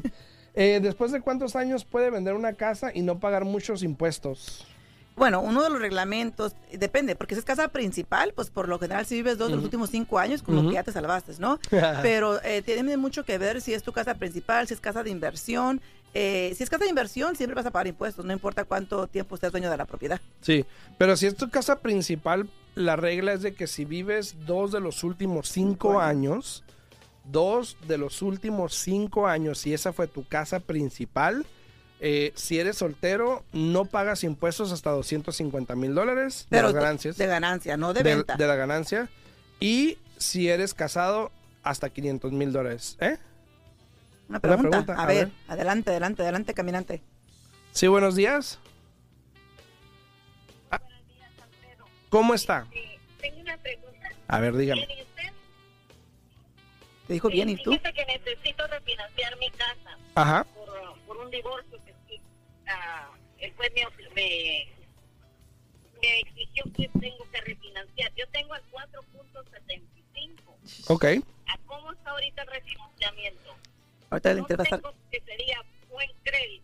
[0.58, 4.66] Eh, Después de cuántos años puede vender una casa y no pagar muchos impuestos?
[5.15, 9.06] Bueno, uno de los reglamentos, depende, porque si es casa principal, pues por lo general
[9.06, 10.69] si vives dos de los últimos cinco años, como Ujú.
[10.69, 11.58] que ya te salvaste, ¿no?
[12.01, 15.10] Pero eh, tiene mucho que ver si es tu casa principal, si es casa de
[15.10, 15.80] inversión.
[16.13, 19.36] Eh, si es casa de inversión, siempre vas a pagar impuestos, no importa cuánto tiempo
[19.38, 20.19] seas dueño de la propiedad.
[20.41, 20.65] Sí,
[20.97, 24.80] pero si es tu casa principal, la regla es de que si vives dos de
[24.80, 26.63] los últimos cinco Cinco años,
[27.25, 31.45] dos de los últimos cinco años, y esa fue tu casa principal,
[32.08, 37.18] eh, si eres soltero, no pagas impuestos hasta 250 mil dólares de las ganancias.
[37.18, 38.36] de ganancia, no de, de, venta.
[38.36, 39.10] de la ganancia.
[39.60, 41.32] Y si eres casado,
[41.63, 42.96] hasta 500 mil dólares.
[43.00, 43.18] ¿Eh?
[44.30, 44.70] Una pregunta.
[44.70, 45.36] pregunta, a, a ver, ver.
[45.48, 47.02] adelante, adelante, adelante, caminante.
[47.72, 48.60] Sí, buenos días.
[50.70, 50.80] Ah,
[52.10, 52.68] ¿Cómo está?
[53.20, 54.10] Tengo una pregunta.
[54.28, 54.88] A ver, dígame.
[57.08, 57.72] Te dijo bien, ¿y tú?
[57.72, 60.44] Fíjese que necesito refinanciar mi casa Ajá.
[60.44, 61.80] por, por un divorcio
[62.67, 63.84] ah, el juez me,
[64.15, 64.67] me,
[66.01, 68.12] me exigió que tengo que refinanciar.
[68.15, 70.86] Yo tengo el 4.75.
[70.88, 71.06] Ok.
[71.47, 73.56] ¿A cómo está ahorita el refinanciamiento?
[74.10, 75.58] Ahorita el No tengo que sería
[75.89, 76.63] buen crédito.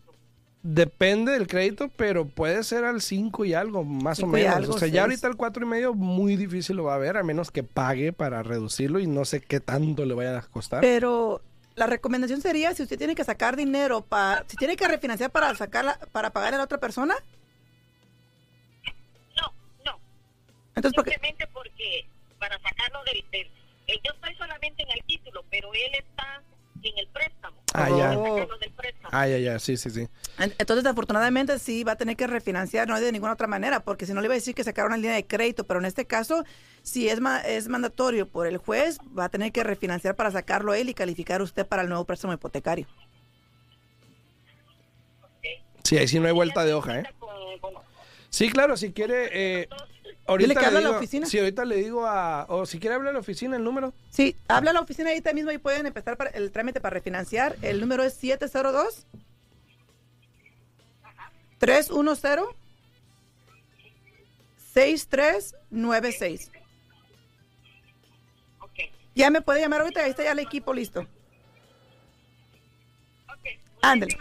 [0.64, 4.54] Depende del crédito, pero puede ser al 5 y algo, más Cinco o menos.
[4.54, 4.92] algo, o sea, seis.
[4.92, 7.64] ya ahorita el 4 y medio muy difícil lo va a ver, a menos que
[7.64, 10.80] pague para reducirlo y no sé qué tanto le vaya a costar.
[10.80, 11.42] Pero
[11.74, 15.54] la recomendación sería si usted tiene que sacar dinero para, si tiene que refinanciar para
[15.54, 17.14] sacarla, para pagarle a la otra persona,
[19.36, 19.52] No,
[19.84, 19.98] no.
[20.76, 22.06] entonces Simplemente porque
[22.38, 23.50] para sacarlo del, del-
[23.88, 26.42] eh, yo estoy solamente en el título, pero él está
[26.90, 27.56] en el préstamo.
[27.74, 28.18] Ah, ya.
[29.10, 30.08] Ah, ya, ya, sí, sí, sí.
[30.38, 33.80] En- Entonces, afortunadamente, sí va a tener que refinanciar, no hay de ninguna otra manera,
[33.84, 35.86] porque si no le iba a decir que sacar una línea de crédito, pero en
[35.86, 36.44] este caso,
[36.82, 40.74] si es, ma- es mandatorio por el juez, va a tener que refinanciar para sacarlo
[40.74, 42.86] él y calificar usted para el nuevo préstamo hipotecario.
[45.82, 47.04] Sí, ahí sí no hay vuelta de hoja, ¿eh?
[48.30, 49.28] Sí, claro, si quiere...
[49.62, 49.68] Eh,
[50.26, 51.26] ahorita Dile que hable a la oficina.
[51.26, 52.46] Sí, ahorita le digo a...
[52.48, 53.92] O si quiere hablar a la oficina, el número.
[54.10, 57.56] Sí, habla a la oficina ahorita mismo y pueden empezar para el trámite para refinanciar.
[57.62, 59.06] El número es 702
[61.58, 62.56] 310
[64.72, 66.50] 6396.
[68.60, 68.70] ok,
[69.14, 71.00] Ya me puede llamar ahorita, ahí está ya el equipo listo.
[71.00, 71.06] ok.
[73.82, 74.16] Ándale.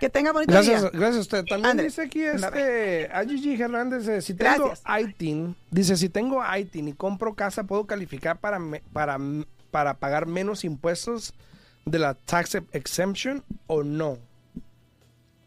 [0.00, 0.90] Que tenga bonito Gracias, día.
[0.92, 1.44] gracias a usted.
[1.44, 1.88] También Ándale.
[1.88, 4.82] dice aquí este, a Gigi Hernández, eh, si tengo Gracias.
[5.10, 9.18] ITIN, dice, si tengo ITIN y compro casa, ¿puedo calificar para, me- para,
[9.70, 11.34] para pagar menos impuestos
[11.84, 14.18] de la tax exemption o no?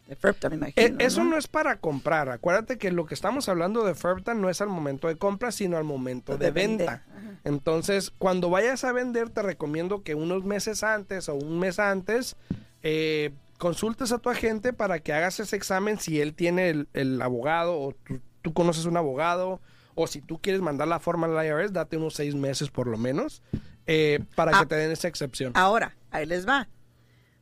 [0.06, 1.30] De FERPTA, me Eh, imagino, eso ¿no?
[1.30, 2.28] no es para comprar.
[2.28, 5.78] Acuérdate que lo que estamos hablando de FERPTA no es al momento de compra, sino
[5.78, 7.04] al momento de, De venta.
[7.44, 12.36] Entonces, cuando vayas a vender, te recomiendo que unos meses antes o un mes antes
[12.82, 13.30] eh,
[13.62, 17.78] consultes a tu agente para que hagas ese examen si él tiene el, el abogado
[17.78, 19.60] o tú, tú conoces un abogado
[19.94, 22.98] o si tú quieres mandar la forma al IRS, date unos seis meses por lo
[22.98, 23.40] menos
[23.86, 24.60] eh, para Ah.
[24.60, 25.52] que te den esa excepción.
[25.54, 26.68] Ahora, ahí les va.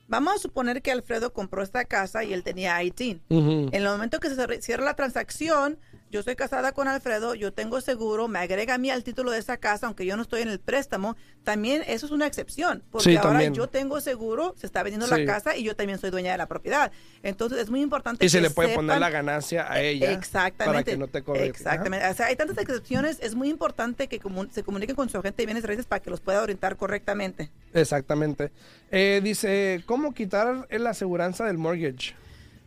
[0.09, 3.22] Vamos a suponer que Alfredo compró esta casa y él tenía ITIN.
[3.30, 3.68] Ujú.
[3.72, 5.78] En el momento que se cierra la transacción,
[6.11, 9.38] yo estoy casada con Alfredo, yo tengo seguro, me agrega a mí al título de
[9.38, 13.11] esa casa, aunque yo no estoy en el préstamo, también eso es una excepción, porque
[13.11, 13.55] Sí, ahora también.
[13.55, 15.12] yo tengo seguro, se está vendiendo Sí.
[15.25, 16.90] la casa y yo también soy dueña de la propiedad.
[17.23, 20.64] Entonces es muy importante Y se que le puede poner la ganancia a ella Exactamente.
[20.64, 21.46] para que no te cobre.
[21.46, 22.07] Exactamente.
[22.09, 24.20] O sea, hay tantas excepciones, es muy importante que
[24.51, 27.51] se comuniquen con su agente de bienes raíces para que los pueda orientar correctamente.
[27.73, 28.51] Exactamente.
[28.90, 32.14] Eh, dice, ¿cómo quitar la aseguranza del mortgage?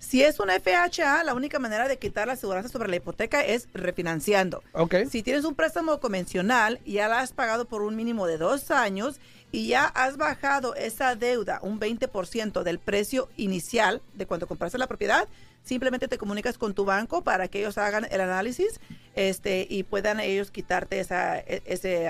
[0.04, 3.70] Si es una FHA, la única manera de quitar la aseguranza sobre la hipoteca es
[3.74, 4.62] refinanciando.
[4.74, 4.96] Ok.
[5.10, 9.20] Si tienes un préstamo convencional ya la has pagado por un mínimo de dos años
[9.52, 14.88] y ya has bajado esa deuda un 20% del precio inicial de cuando compraste la
[14.88, 15.28] propiedad,
[15.64, 18.80] simplemente te comunicas con tu banco para que ellos hagan el análisis
[19.16, 22.10] este, y puedan ellos quitarte esa e- ese,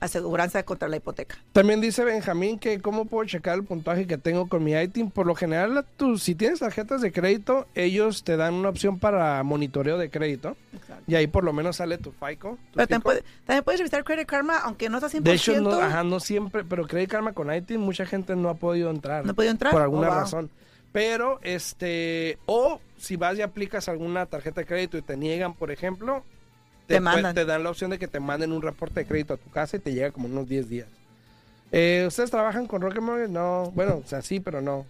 [0.00, 1.36] aseguranza contra la hipoteca.
[1.52, 5.10] También dice Benjamín que cómo puedo checar el puntaje que tengo con mi ITIN.
[5.10, 9.42] Por lo general, tú, si tienes tarjetas de crédito, ellos te dan una opción para
[9.42, 10.56] monitoreo de crédito.
[11.06, 12.50] Y ahí por lo menos sale tu FICO.
[12.50, 15.22] tu Pero también, puede- también puedes revisar Credit Karma, aunque no está 100%.
[15.22, 18.54] De hecho, no, ajá, no siempre, pero Credit Karma con ITIN mucha gente no ha
[18.54, 19.24] podido entrar.
[19.24, 19.72] ¿No ha podido entrar?
[19.72, 20.20] Por alguna Oh, wow.
[20.20, 20.50] razón.
[20.92, 25.70] Pero, este, o si vas y aplicas alguna tarjeta de crédito y te niegan, por
[25.70, 26.24] ejemplo,
[26.86, 27.34] Te mandan.
[27.34, 29.76] te dan la opción de que te manden un reporte de crédito a tu casa
[29.76, 30.88] y te llega como unos 10 días.
[31.72, 33.30] Eh, ¿Ustedes trabajan con Rocket Mortgage?
[33.32, 34.86] No, bueno, o sea, sí, pero no.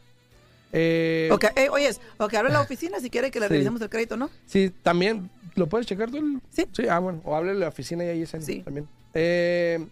[0.73, 3.53] Eh, Ok, eh, oyes, ok, habla la oficina si quiere que le Sí.
[3.55, 4.31] revisemos el crédito, ¿no?
[4.47, 6.41] Sí, también, ¿lo puedes checar tú?
[6.51, 6.67] Sí.
[6.73, 8.61] Sí, ah, bueno, o háblele a la oficina y ahí es Sí.
[8.63, 8.87] también.
[9.15, 9.85] Eh,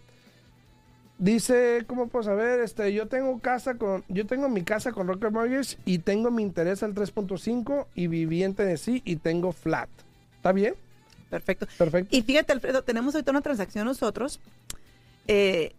[1.17, 2.59] dice, ¿cómo puedo saber?
[2.61, 6.43] Este, yo tengo casa con, yo tengo mi casa con Rocket Mortgage y tengo mi
[6.43, 9.89] interés al 3.5 y viví en Tennessee y tengo flat.
[10.37, 10.75] ¿Está bien?
[11.29, 11.67] Perfecto.
[11.77, 12.15] Perfecto.
[12.15, 14.39] Y fíjate, Alfredo, tenemos ahorita una transacción nosotros,
[15.27, 15.73] eh,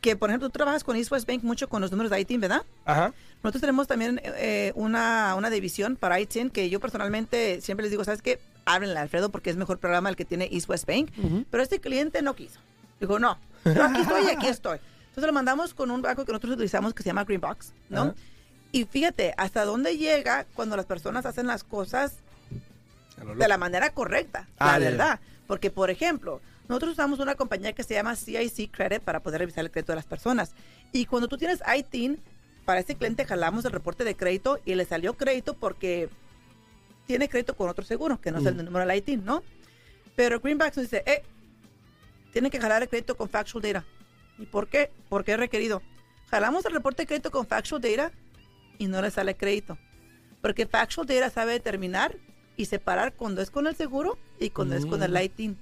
[0.00, 2.40] que por ejemplo tú trabajas con East West Bank mucho con los números de ITIN,
[2.40, 2.62] ¿verdad?
[2.84, 3.12] Ajá.
[3.42, 8.04] Nosotros tenemos también eh, una, una división para ITIN que yo personalmente siempre les digo,
[8.04, 8.38] ¿sabes qué?
[8.64, 11.10] Háblenle a Alfredo porque es mejor programa el que tiene East West Bank.
[11.50, 12.60] Pero este cliente no quiso.
[13.00, 14.78] Dijo, no, pero aquí estoy y aquí estoy.
[15.12, 18.14] Entonces lo mandamos con un banco que nosotros utilizamos que se llama Greenbox, ¿no?
[18.72, 22.14] Y fíjate, hasta dónde llega cuando las personas hacen las cosas
[23.22, 24.90] lo de la manera correcta, Ah, la ya.
[24.90, 25.20] verdad.
[25.46, 29.62] Porque, por ejemplo, nosotros usamos una compañía que se llama CIC Credit para poder revisar
[29.64, 30.52] el crédito de las personas.
[30.92, 32.18] Y cuando tú tienes ITIN,
[32.64, 36.08] para ese cliente jalamos el reporte de crédito y le salió crédito porque
[37.06, 38.64] tiene crédito con otro seguro, que no es el Mm.
[38.64, 39.42] número del ITIN, ¿no?
[40.16, 41.22] Pero Greenbacks nos dice, eh,
[42.32, 43.84] tiene que jalar el crédito con Factual Data.
[44.42, 44.90] ¿Y por qué?
[45.08, 45.82] Porque es requerido.
[46.30, 48.10] Jalamos el reporte de crédito con Factual Data
[48.78, 49.78] y no le sale crédito.
[50.40, 52.16] Porque Factual Data sabe determinar
[52.56, 55.16] y separar cuando es con el seguro y cuando es con el Mm.
[55.18, 55.58] ITIN.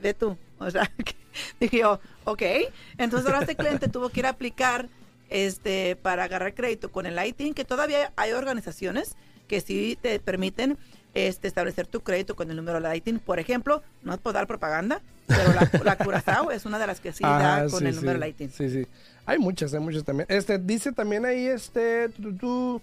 [0.00, 0.36] Ve tú.
[0.58, 1.14] O sea, que-
[1.60, 2.42] dije yo, ok.
[2.96, 4.88] Entonces ahora este cliente tuvo que ir a aplicar
[5.28, 9.14] este, para agarrar crédito con el ITIN, que todavía hay organizaciones
[9.46, 10.78] que sí te permiten
[11.14, 13.18] este, establecer tu crédito con el número de ITIN.
[13.18, 17.00] Por ejemplo, no es por dar propaganda, pero la, la Curazao es una de las
[17.00, 18.28] que sí da con sí, el número sí.
[18.28, 18.50] ITIN.
[18.50, 18.86] Sí, sí.
[19.26, 20.26] Hay muchas, hay muchas también.
[20.30, 22.82] Este, dice también ahí, este, tú, tú,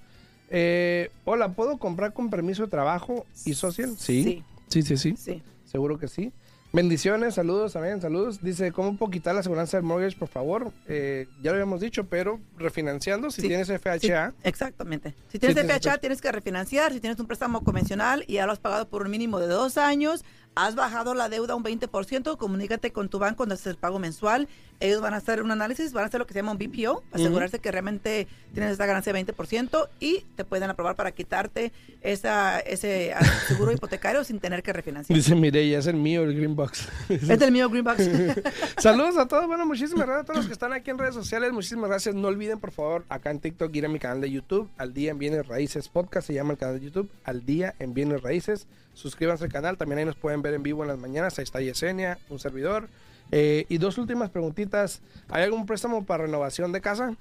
[0.50, 3.96] eh, hola, ¿puedo comprar con permiso de trabajo y social?
[3.98, 4.44] Sí.
[4.68, 5.16] Sí, sí, sí.
[5.18, 5.42] Sí.
[5.66, 6.32] Seguro que sí.
[6.76, 8.42] Bendiciones, saludos también, saludos.
[8.42, 10.74] Dice, ¿cómo puedo quitar la aseguranza del mortgage, por favor?
[10.90, 15.16] Eh, ya lo habíamos dicho, pero refinanciando, si Sí, tienes Sí, FHA, exactamente.
[15.30, 15.98] Si tienes Sí, tienes FHA, FHA.
[16.00, 16.92] tienes que refinanciar.
[16.92, 19.78] Si tienes un préstamo convencional y ya lo has pagado por un mínimo de dos
[19.78, 20.26] años,
[20.56, 24.48] has bajado la deuda un 20%, comunícate con tu banco donde haces el pago mensual.
[24.80, 27.04] Ellos van a hacer un análisis, van a hacer lo que se llama un BPO,
[27.14, 32.60] asegurarse que realmente tienes esa ganancia de 20% y te pueden aprobar para quitarte esa,
[32.60, 33.14] ese
[33.48, 35.16] seguro hipotecario sin tener que refinanciar.
[35.16, 36.90] dice Mireya, es el mío, el Green Box.
[37.10, 38.10] es del mío Greenbox.
[38.78, 41.54] Saludos a todos, bueno, muchísimas gracias a todos los que están aquí en redes sociales,
[41.54, 42.16] muchísimas gracias.
[42.16, 45.12] No olviden, por favor, acá en TikTok ir a mi canal de YouTube, Al Día
[45.12, 48.68] en Bienes Raíces Podcast, se llama el canal de YouTube, Al Día en Bienes Raíces.
[48.94, 51.60] Suscríbanse al canal, también ahí nos pueden ver en vivo en las mañanas, ahí está
[51.62, 52.88] Yesenia, un servidor.
[53.32, 57.16] Eh, y dos últimas preguntitas, ¿hay algún préstamo para renovación de casa?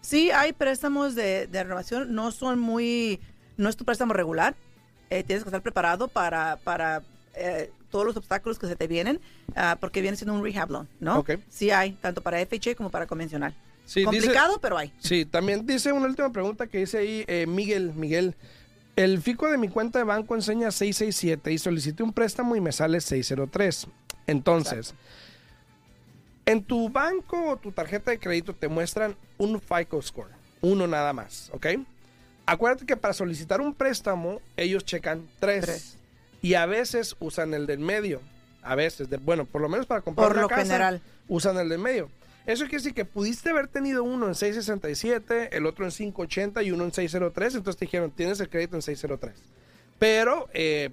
[0.00, 3.20] Sí, hay préstamos de, de renovación, no son muy,
[3.56, 4.54] no es tu préstamo regular,
[5.10, 7.02] eh, tienes que estar preparado para, para
[7.34, 9.20] eh, todos los obstáculos que se te vienen,
[9.56, 11.24] ah, porque viene siendo un rehab loan, ¿no?
[11.48, 13.52] Sí hay, tanto para FHA como para convencional.
[13.84, 14.92] Sí, dice- Complicado, pero hay.
[15.00, 18.36] Sí, también dice una última pregunta que dice ahí eh, Miguel, Miguel.
[18.96, 22.72] El fico de mi cuenta de banco enseña 667 y solicité un préstamo y me
[22.72, 23.86] sale 603.
[24.26, 24.94] Entonces,
[26.46, 30.30] en tu banco o tu tarjeta de crédito te muestran un FICO score,
[30.60, 31.66] uno nada más, ¿ok?
[32.46, 35.96] Acuérdate que para solicitar un préstamo ellos checan tres, Tres.
[36.42, 38.20] y a veces usan el del medio,
[38.62, 41.00] a veces, de- bueno, por lo menos para comprar Por una lo casa, general.
[41.28, 42.10] usan el del medio.
[42.46, 46.70] Eso quiere decir que pudiste haber tenido uno en 667, el otro en 580 y
[46.70, 47.54] uno en 603.
[47.56, 49.32] Entonces te dijeron, tienes el crédito en 603.
[49.98, 50.90] Pero eh,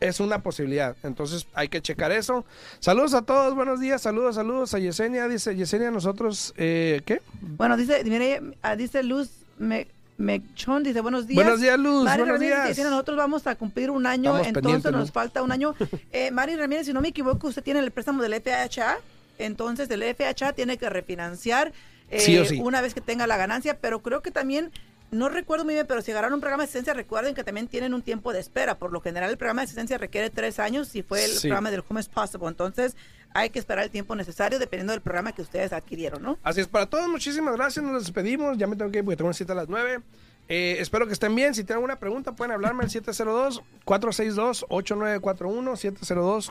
[0.00, 0.96] es una posibilidad.
[1.02, 2.44] Entonces hay que checar eso.
[2.80, 4.02] Saludos a todos, buenos días.
[4.02, 5.28] Saludos, saludos a Yesenia.
[5.28, 7.20] Dice Yesenia, nosotros, eh, ¿qué?
[7.40, 9.86] Bueno, dice, mire, ah, dice Luz Me-
[10.16, 11.36] Mechón, dice buenos días.
[11.44, 12.04] Buenos días, Luz.
[12.04, 12.68] Mari buenos Ramírez días.
[12.76, 15.74] dice, nosotros vamos a cumplir un año, Estamos entonces nos falta un año.
[16.12, 18.98] Eh, Mari Ramírez, si no me equivoco, usted tiene el préstamo del FHA,
[19.38, 21.72] entonces el FHA tiene que refinanciar
[22.10, 22.60] eh, Sí o sí.
[22.62, 24.70] una vez que tenga la ganancia, pero creo que también,
[25.10, 27.94] no recuerdo muy bien, pero si agarraron un programa de asistencia, recuerden que también tienen
[27.94, 28.76] un tiempo de espera.
[28.78, 31.48] Por lo general, el programa de asistencia requiere tres años si fue el Sí.
[31.48, 32.48] programa del Home is Possible.
[32.48, 32.96] Entonces,
[33.32, 36.38] hay que esperar el tiempo necesario dependiendo del programa que ustedes adquirieron, ¿no?
[36.42, 37.84] Así es, para todos, muchísimas gracias.
[37.84, 38.58] Nos despedimos.
[38.58, 40.00] Ya me tengo que ir porque tengo una cita a las 9.
[40.48, 41.54] Eh, espero que estén bien.
[41.54, 45.76] Si tienen alguna pregunta, pueden hablarme al 702-462-8941.